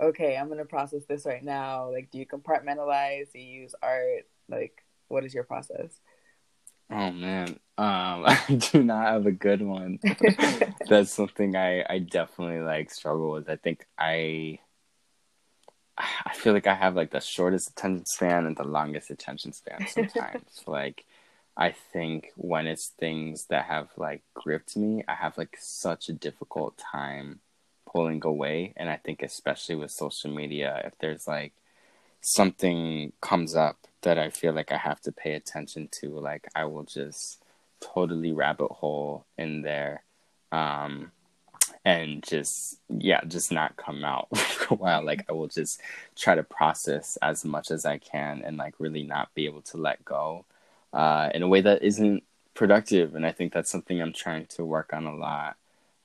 [0.00, 1.90] okay i'm gonna process this right now.
[1.90, 3.32] Like do you compartmentalize?
[3.32, 4.26] Do you use art?
[4.48, 6.00] Like what is your process
[6.90, 8.38] oh man um i
[8.72, 9.98] do not have a good one
[10.88, 14.58] that's something i i definitely like struggle with i think i
[15.96, 19.86] I feel like I have like the shortest attention span and the longest attention span
[19.86, 20.62] sometimes.
[20.66, 21.04] like
[21.56, 26.12] I think when it's things that have like gripped me, I have like such a
[26.12, 27.40] difficult time
[27.86, 28.72] pulling away.
[28.76, 31.52] And I think especially with social media, if there's like
[32.20, 36.64] something comes up that I feel like I have to pay attention to, like I
[36.64, 37.42] will just
[37.80, 40.02] totally rabbit hole in there.
[40.52, 41.12] Um,
[41.84, 45.80] and just yeah just not come out for a while like i will just
[46.16, 49.76] try to process as much as i can and like really not be able to
[49.76, 50.44] let go
[50.94, 52.22] uh, in a way that isn't
[52.54, 53.14] productive.
[53.14, 55.56] And I think that's something I'm trying to work on a lot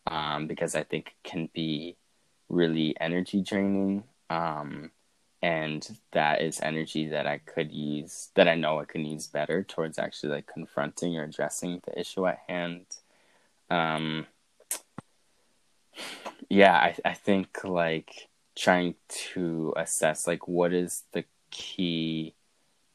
[0.08, 1.96] um, because I think it can be
[2.50, 4.04] really energy draining.
[4.30, 4.92] Um,
[5.42, 9.64] and that is energy that I could use, that I know I can use better
[9.64, 12.86] towards actually like confronting or addressing the issue at hand.
[13.70, 14.28] Um,
[16.50, 22.34] yeah, I, I think like trying to assess like what is the key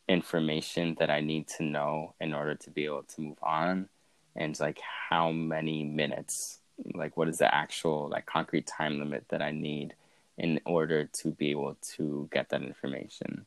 [0.08, 3.88] information that I need to know in order to be able to move on
[4.36, 6.58] and like how many minutes
[6.94, 9.94] like what is the actual like concrete time limit that I need
[10.36, 13.46] in order to be able to get that information.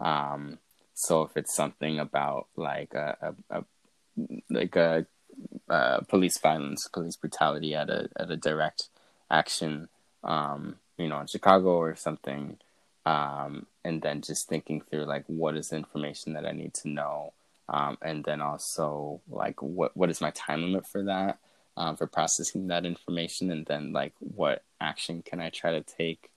[0.00, 0.58] Um
[0.94, 3.64] so if it's something about like a, a, a
[4.50, 5.06] like a,
[5.68, 8.88] a, police violence police brutality at a at a direct
[9.30, 9.88] action
[10.22, 12.58] um you know in Chicago or something
[13.04, 16.88] um, and then just thinking through like what is the information that I need to
[16.88, 17.32] know,
[17.68, 21.38] um, and then also like what what is my time limit for that,
[21.76, 26.30] um, for processing that information, and then like what action can I try to take.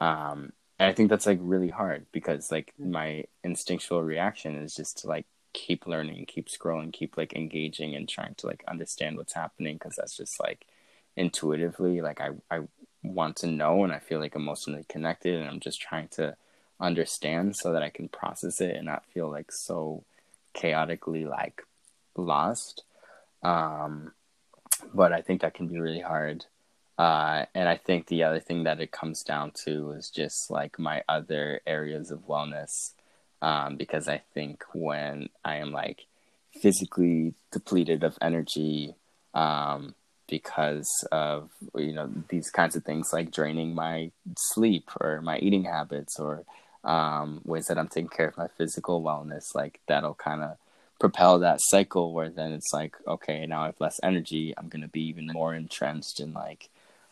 [0.00, 2.92] Um, and I think that's like really hard because like mm-hmm.
[2.92, 8.08] my instinctual reaction is just to like keep learning, keep scrolling, keep like engaging and
[8.08, 10.66] trying to like understand what's happening because that's just like
[11.16, 12.60] intuitively like I I
[13.02, 16.36] want to know and I feel like emotionally connected and I'm just trying to
[16.80, 20.04] understand so that I can process it and not feel like so
[20.54, 21.62] chaotically like
[22.16, 22.82] lost.
[23.42, 24.12] Um,
[24.94, 26.44] but I think that can be really hard.
[26.98, 30.78] Uh, and I think the other thing that it comes down to is just like
[30.78, 32.70] my other areas of wellness.
[33.40, 36.06] Um, because I think when I am like
[36.60, 38.94] physically depleted of energy,
[39.32, 39.94] um,
[40.28, 45.64] because of you know these kinds of things like draining my sleep or my eating
[45.64, 46.44] habits or
[46.84, 49.54] um, ways that I'm taking care of my physical wellness.
[49.54, 50.56] Like that'll kind of
[51.00, 54.52] propel that cycle where then it's like okay now I have less energy.
[54.56, 56.68] I'm gonna be even more entrenched in like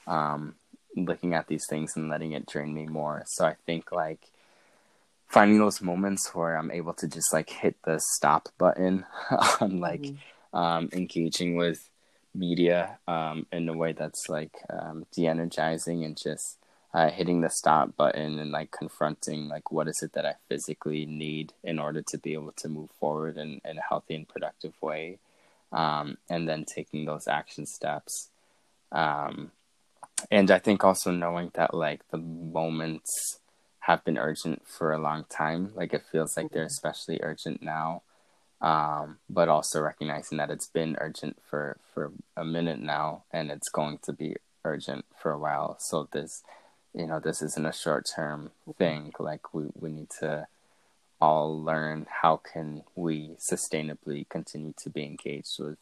[0.06, 0.54] um,
[0.96, 3.24] looking at these things and letting it drain me more.
[3.26, 4.20] So I think like
[5.28, 9.04] finding those moments where I'm able to just like hit the stop button
[9.60, 10.56] on like mm-hmm.
[10.56, 11.88] um, engaging with
[12.34, 16.58] media um, in a way that's like um, de-energizing and just
[16.94, 21.04] uh, hitting the stop button and like confronting like what is it that I physically
[21.04, 24.72] need in order to be able to move forward in, in a healthy and productive
[24.80, 25.18] way,
[25.72, 28.30] um, and then taking those action steps.
[28.92, 29.50] Um,
[30.30, 33.38] and I think also knowing that like the moments
[33.80, 36.66] have been urgent for a long time, like it feels like they're mm-hmm.
[36.66, 38.02] especially urgent now.
[38.60, 43.68] Um, but also recognizing that it's been urgent for for a minute now and it's
[43.68, 45.76] going to be urgent for a while.
[45.78, 46.42] So this
[46.94, 49.12] you know this isn't a short term thing.
[49.18, 50.48] Like we, we need to
[51.20, 55.78] all learn how can we sustainably continue to be engaged with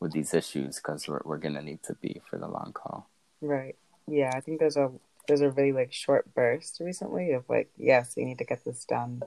[0.00, 3.08] with these issues because we're, we're gonna need to be for the long haul
[3.46, 3.76] right.
[4.06, 4.90] Yeah i think there's a
[5.26, 8.84] there's a really like short burst recently of like yes we need to get this
[8.84, 9.22] done.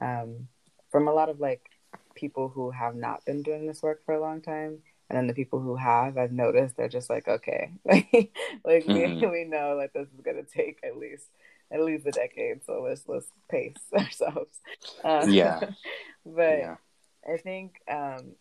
[0.00, 0.48] Um,
[0.90, 1.70] from a lot of like
[2.14, 5.34] people who have not been doing this work for a long time and then the
[5.34, 7.72] people who have i've noticed they're just like okay.
[8.64, 9.20] Like mm-hmm.
[9.20, 11.26] we, we know like this is going to take at least
[11.70, 14.60] at least a decade so let's let's pace ourselves.
[15.04, 15.60] Um, yeah.
[16.26, 16.76] but yeah.
[17.26, 18.34] i think um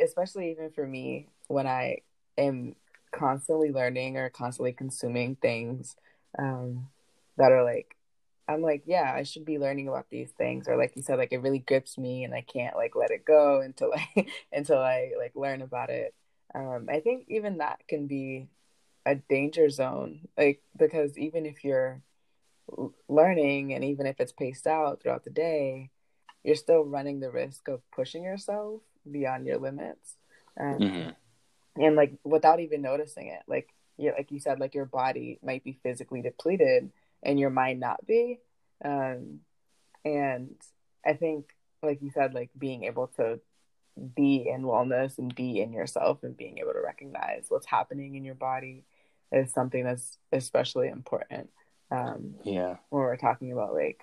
[0.00, 1.98] especially even for me when I
[2.38, 2.74] am
[3.14, 5.96] constantly learning or constantly consuming things
[6.38, 6.88] um,
[7.36, 7.96] that are like
[8.46, 10.68] I'm like, yeah, I should be learning about these things.
[10.68, 13.24] Or like you said, like it really grips me and I can't like let it
[13.24, 16.14] go until I until I like learn about it.
[16.54, 18.48] Um, I think even that can be
[19.06, 20.28] a danger zone.
[20.36, 22.02] Like because even if you're
[23.08, 25.90] learning and even if it's paced out throughout the day,
[26.42, 30.16] you're still running the risk of pushing yourself beyond your limits.
[30.60, 31.10] Um, mm-hmm.
[31.76, 33.42] And like without even noticing it.
[33.46, 36.90] Like you like you said, like your body might be physically depleted
[37.22, 38.40] and your mind not be.
[38.84, 39.40] Um,
[40.04, 40.54] and
[41.04, 41.46] I think,
[41.82, 43.40] like you said, like being able to
[44.14, 48.24] be in wellness and be in yourself and being able to recognize what's happening in
[48.24, 48.84] your body
[49.32, 51.50] is something that's especially important.
[51.90, 52.76] Um, yeah.
[52.90, 54.00] When we're talking about like,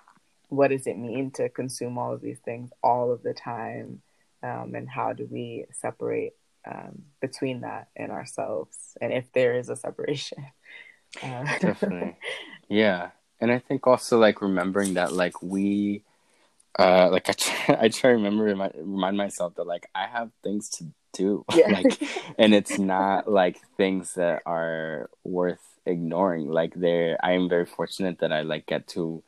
[0.48, 4.02] what does it mean to consume all of these things all of the time?
[4.42, 6.34] Um, and how do we separate
[6.64, 8.96] um, between that and ourselves?
[9.00, 10.46] And if there is a separation.
[11.22, 12.16] Uh, Definitely.
[12.68, 16.04] Yeah, and I think also like remembering that like we,
[16.78, 20.30] uh, like I try, I try to remember remind, remind myself that like I have
[20.42, 21.70] things to do, yeah.
[21.70, 22.00] like,
[22.38, 26.48] and it's not like things that are worth ignoring.
[26.48, 29.22] Like there, I am very fortunate that I like get to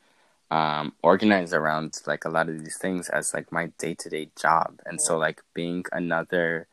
[0.50, 4.30] um, organize around like a lot of these things as like my day to day
[4.40, 6.66] job, and so like being another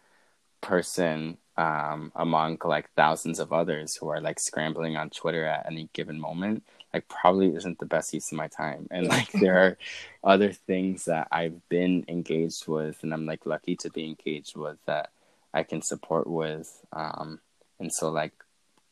[0.61, 5.89] person um, among like thousands of others who are like scrambling on Twitter at any
[5.93, 8.87] given moment, like probably isn't the best use of my time.
[8.89, 9.77] And like there are
[10.23, 14.77] other things that I've been engaged with, and I'm like lucky to be engaged with
[14.85, 15.11] that
[15.53, 16.83] I can support with.
[16.93, 17.39] Um,
[17.79, 18.33] and so like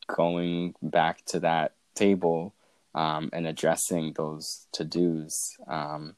[0.07, 2.53] going back to that table
[2.95, 6.15] um, and addressing those to dos, um,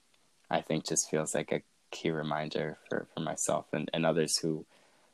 [0.49, 4.65] I think just feels like a key reminder for, for myself and, and others who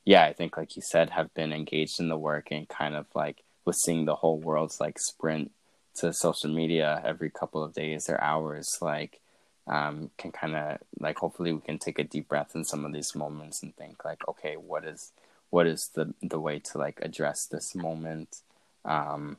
[0.08, 3.08] yeah, I think like you said, have been engaged in the work and kind of
[3.14, 5.52] like with seeing the whole world's like sprint
[5.96, 9.20] to social media every couple of days or hours, like
[9.68, 12.94] um, can kind of like hopefully we can take a deep breath in some of
[12.94, 15.12] these moments and think like, okay, what is
[15.50, 18.38] what is the the way to like address this moment,
[18.86, 19.36] um,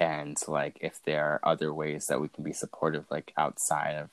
[0.00, 4.10] and like if there are other ways that we can be supportive like outside of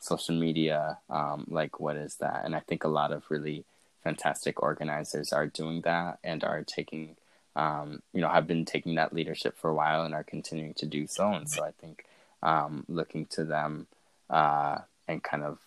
[0.00, 2.42] social media, um, like what is that?
[2.44, 3.64] And I think a lot of really
[4.04, 7.16] fantastic organizers are doing that and are taking
[7.56, 10.86] um, you know have been taking that leadership for a while and are continuing to
[10.86, 12.04] do so and so i think
[12.42, 13.86] um, looking to them
[14.28, 14.78] uh,
[15.08, 15.58] and kind of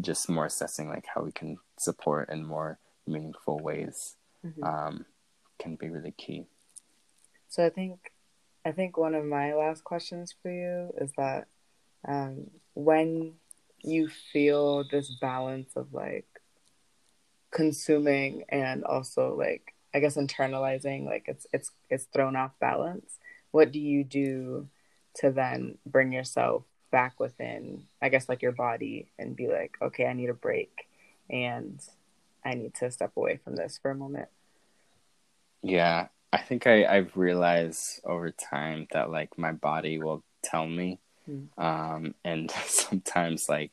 [0.00, 4.64] just more assessing like how we can support in more meaningful ways mm-hmm.
[4.64, 5.04] um,
[5.58, 6.46] can be really key
[7.48, 8.12] so i think
[8.64, 11.46] i think one of my last questions for you is that
[12.06, 13.34] um, when
[13.82, 16.26] you feel this balance of like
[17.54, 23.18] consuming and also like I guess internalizing like it's it's it's thrown off balance.
[23.52, 24.68] What do you do
[25.20, 30.06] to then bring yourself back within I guess like your body and be like, okay,
[30.06, 30.88] I need a break
[31.30, 31.80] and
[32.44, 34.28] I need to step away from this for a moment.
[35.62, 36.08] Yeah.
[36.32, 40.98] I think I, I've realized over time that like my body will tell me.
[41.30, 41.46] Mm.
[41.56, 43.70] Um and sometimes like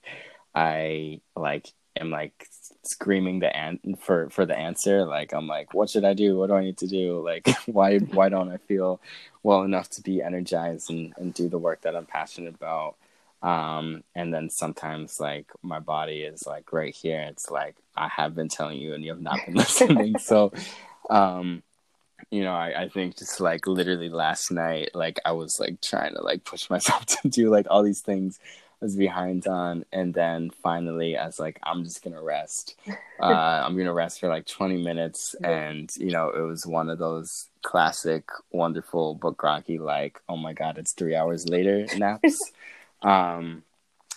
[0.53, 1.67] I like
[1.97, 2.47] am like
[2.83, 5.05] screaming the an- for for the answer.
[5.05, 6.37] Like i'm like what should i do?
[6.37, 7.23] What do i need to do?
[7.23, 8.99] Like why why don't i feel
[9.43, 12.95] well enough to be energized and, and do the work that i'm passionate about?
[13.41, 17.21] Um and then sometimes like my body is like right here.
[17.29, 20.17] It's like i have been telling you and you have not been listening.
[20.19, 20.51] So
[21.09, 21.63] um
[22.29, 26.13] you know I, I think just like literally last night like i was like trying
[26.13, 28.39] to like push myself to do like all these things
[28.81, 32.75] was behind on and then finally i was like i'm just gonna rest.
[33.19, 36.97] Uh, i'm gonna rest for like 20 minutes and you know it was one of
[36.97, 42.39] those classic wonderful but groggy like oh my god it's three hours later naps
[43.03, 43.63] um,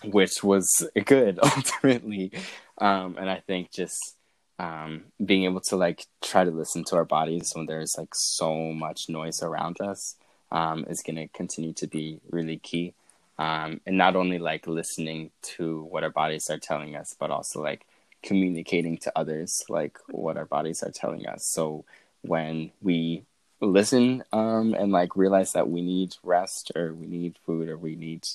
[0.04, 0.68] which was
[1.06, 2.32] good ultimately.
[2.78, 4.16] Um, and i think just
[4.58, 8.72] um, being able to like try to listen to our bodies when there's like so
[8.72, 10.14] much noise around us
[10.52, 12.94] um, is going to continue to be really key
[13.38, 17.62] um, and not only like listening to what our bodies are telling us, but also
[17.62, 17.86] like
[18.22, 21.44] communicating to others like what our bodies are telling us.
[21.44, 21.84] So
[22.22, 23.24] when we
[23.60, 27.96] listen um, and like realize that we need rest or we need food or we
[27.96, 28.26] need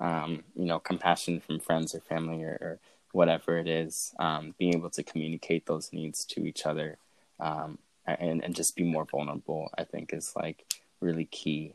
[0.00, 2.78] um, you know compassion from friends or family or, or
[3.12, 6.98] whatever it is, um, being able to communicate those needs to each other
[7.40, 10.64] um, and and just be more vulnerable, I think is like
[11.00, 11.74] really key.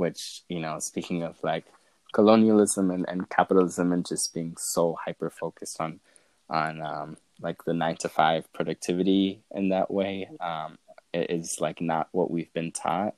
[0.00, 1.66] Which you know speaking of like
[2.12, 6.00] colonialism and, and capitalism and just being so hyper focused on
[6.48, 10.78] on um, like the nine to five productivity in that way um,
[11.12, 13.14] is like not what we've been taught.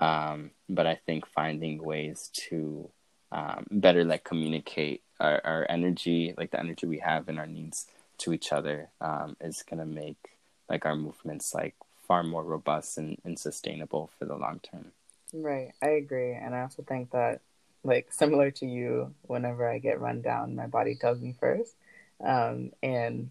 [0.00, 2.90] Um, but I think finding ways to
[3.30, 7.86] um, better like communicate our, our energy, like the energy we have and our needs
[8.18, 11.74] to each other, um, is gonna make like our movements like
[12.08, 14.92] far more robust and, and sustainable for the long term.
[15.34, 17.40] Right, I agree, and I also think that
[17.82, 21.74] like similar to you, whenever I get run down, my body tells me first,
[22.24, 23.30] um, and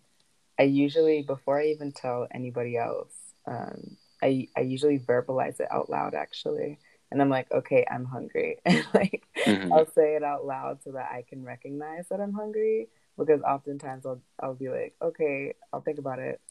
[0.60, 3.14] I usually before I even tell anybody else,
[3.48, 6.78] um, I I usually verbalize it out loud actually.
[7.12, 8.58] And I'm like, okay, I'm hungry.
[8.66, 9.72] And like mm-hmm.
[9.72, 14.06] I'll say it out loud so that I can recognize that I'm hungry because oftentimes
[14.06, 16.42] I'll I'll be like, okay, I'll think about it.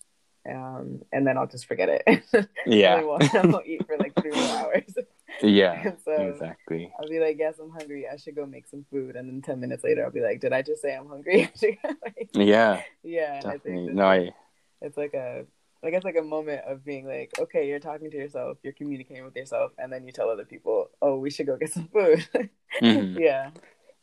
[0.49, 2.25] Um, and then I'll just forget it.
[2.67, 2.97] Yeah.
[2.97, 4.95] I, won't, I won't eat for like three more hours.
[5.41, 5.93] Yeah.
[6.05, 6.93] so exactly.
[6.99, 8.07] I'll be like, yes, I'm hungry.
[8.13, 9.17] I should go make some food.
[9.17, 11.51] And then 10 minutes later, I'll be like, did I just say I'm hungry?
[11.85, 12.83] like, yeah.
[13.03, 13.41] Yeah.
[13.41, 13.73] Definitely.
[13.73, 14.31] I think no, I.
[14.81, 15.45] It's like a
[15.85, 19.25] I guess like a moment of being like, okay, you're talking to yourself, you're communicating
[19.25, 22.25] with yourself, and then you tell other people, oh, we should go get some food.
[22.81, 23.19] mm-hmm.
[23.19, 23.51] Yeah.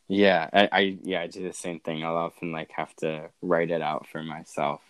[0.06, 2.04] Yeah, I, I, yeah I do the same thing.
[2.04, 4.82] I'll often like have to write it out for myself.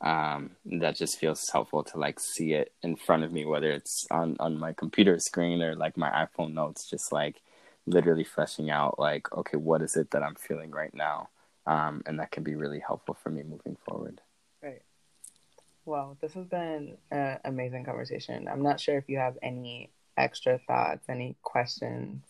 [0.00, 4.06] Um, that just feels helpful to like see it in front of me, whether it's
[4.10, 7.40] on on my computer screen or like my iPhone notes, just like
[7.86, 11.30] literally fleshing out like, okay, what is it that I'm feeling right now,
[11.66, 14.20] um, and that can be really helpful for me moving forward.
[14.62, 14.82] Right.
[15.84, 18.46] Well, this has been an amazing conversation.
[18.46, 22.22] I'm not sure if you have any extra thoughts, any questions.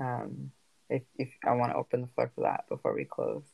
[0.00, 0.50] Um,
[0.90, 3.44] if if I want to open the floor for that before we close.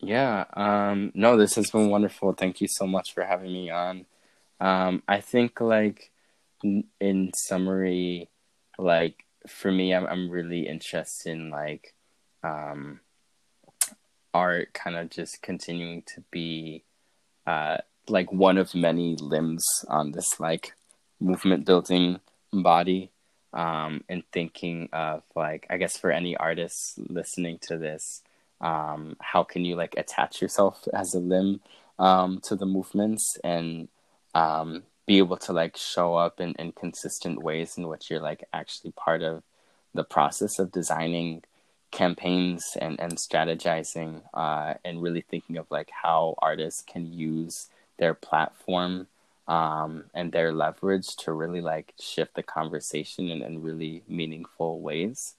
[0.00, 0.44] Yeah.
[0.54, 2.32] Um, no, this has been wonderful.
[2.32, 4.06] Thank you so much for having me on.
[4.60, 6.10] Um, I think like
[7.00, 8.28] in summary,
[8.78, 11.94] like for me, I'm I'm really interested in like
[12.42, 13.00] um,
[14.34, 16.84] art kind of just continuing to be
[17.46, 17.78] uh,
[18.08, 20.72] like one of many limbs on this like
[21.20, 22.20] movement building
[22.52, 23.10] body
[23.52, 28.22] um, and thinking of like i guess for any artists listening to this
[28.60, 31.60] um, how can you like attach yourself as a limb
[31.98, 33.88] um, to the movements and
[34.34, 38.44] um, be able to like show up in, in consistent ways in which you're like
[38.52, 39.42] actually part of
[39.94, 41.42] the process of designing
[41.90, 48.14] campaigns and, and strategizing uh, and really thinking of like how artists can use their
[48.14, 49.06] platform
[49.48, 55.34] um, and their leverage to really like shift the conversation in, in really meaningful ways.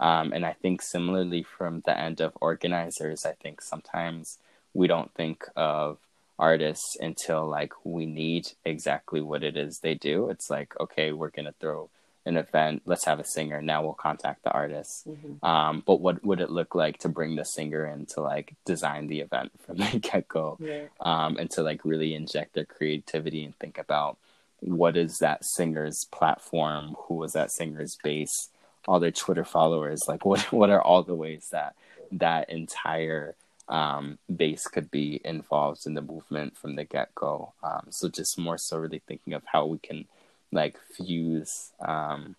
[0.00, 4.38] Um, and I think similarly from the end of organizers, I think sometimes
[4.72, 5.98] we don't think of
[6.38, 10.30] artists until like we need exactly what it is they do.
[10.30, 11.90] It's like, okay, we're going to throw
[12.26, 15.44] an event let's have a singer now we'll contact the artist mm-hmm.
[15.44, 19.06] um, but what would it look like to bring the singer in to like design
[19.08, 20.84] the event from the get-go yeah.
[21.00, 24.16] um, and to like really inject their creativity and think about
[24.60, 28.48] what is that singer's platform who was that singer's base
[28.86, 31.74] all their twitter followers like what what are all the ways that
[32.12, 33.34] that entire
[33.68, 37.52] um, base could be involved in the movement from the get-go?
[37.62, 40.06] Um, so just more so really thinking of how we can
[40.52, 42.36] like fuse um,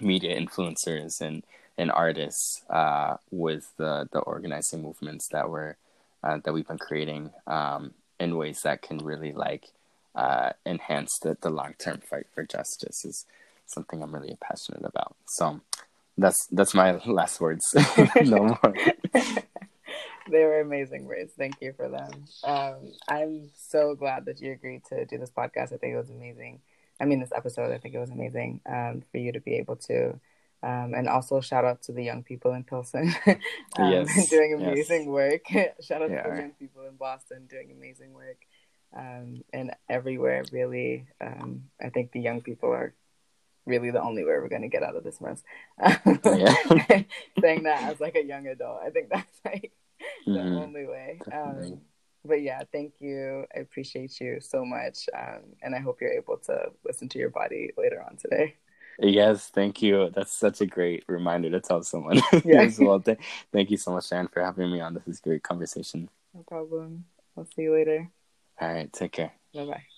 [0.00, 1.42] media influencers and
[1.76, 5.76] and artists uh, with the the organizing movements that we're
[6.22, 9.66] uh, that we've been creating um, in ways that can really like
[10.14, 13.26] uh, enhance the, the long term fight for justice is
[13.72, 15.16] something I'm really passionate about.
[15.26, 15.60] So
[16.16, 17.74] that's that's my last words.
[18.22, 18.74] no more.
[20.30, 21.32] they were amazing words.
[21.36, 22.24] Thank you for them.
[22.44, 25.72] Um, I'm so glad that you agreed to do this podcast.
[25.72, 26.60] I think it was amazing.
[27.00, 29.76] I mean, this episode, I think it was amazing um, for you to be able
[29.76, 30.20] to.
[30.62, 34.28] Um, and also shout out to the young people in Pilsen um, yes.
[34.28, 35.08] doing amazing yes.
[35.08, 35.72] work.
[35.80, 36.22] shout out yeah.
[36.22, 38.36] to the young people in Boston doing amazing work.
[38.94, 42.92] Um, and everywhere, really, um, I think the young people are
[43.66, 45.42] really the only way we're going to get out of this mess.
[47.40, 49.72] Saying that as like a young adult, I think that's like
[50.26, 50.54] mm-hmm.
[50.54, 51.20] the only way.
[51.32, 51.80] Um,
[52.24, 53.46] but yeah, thank you.
[53.54, 55.08] I appreciate you so much.
[55.16, 58.56] Um, and I hope you're able to listen to your body later on today.
[58.98, 60.10] Yes, thank you.
[60.10, 62.68] That's such a great reminder to tell someone yeah.
[62.78, 63.00] well.
[63.00, 63.18] Th-
[63.52, 64.94] thank you so much, Sharon, for having me on.
[64.94, 66.10] This is great conversation.
[66.34, 67.06] No problem.
[67.36, 68.10] I'll see you later.
[68.60, 69.32] All right, take care.
[69.54, 69.89] Bye bye.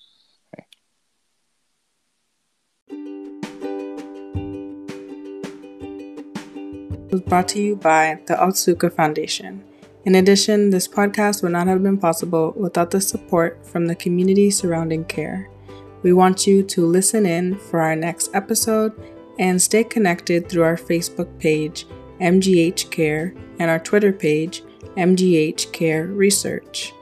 [7.13, 9.63] Was brought to you by the Otsuka Foundation.
[10.07, 14.51] In addition, this podcast would not have been possible without the support from the community
[14.51, 15.51] surrounding CARE.
[16.03, 18.93] We want you to listen in for our next episode
[19.39, 21.87] and stay connected through our Facebook page,
[22.21, 24.63] MGH Care, and our Twitter page,
[24.97, 26.95] MGH Care Research.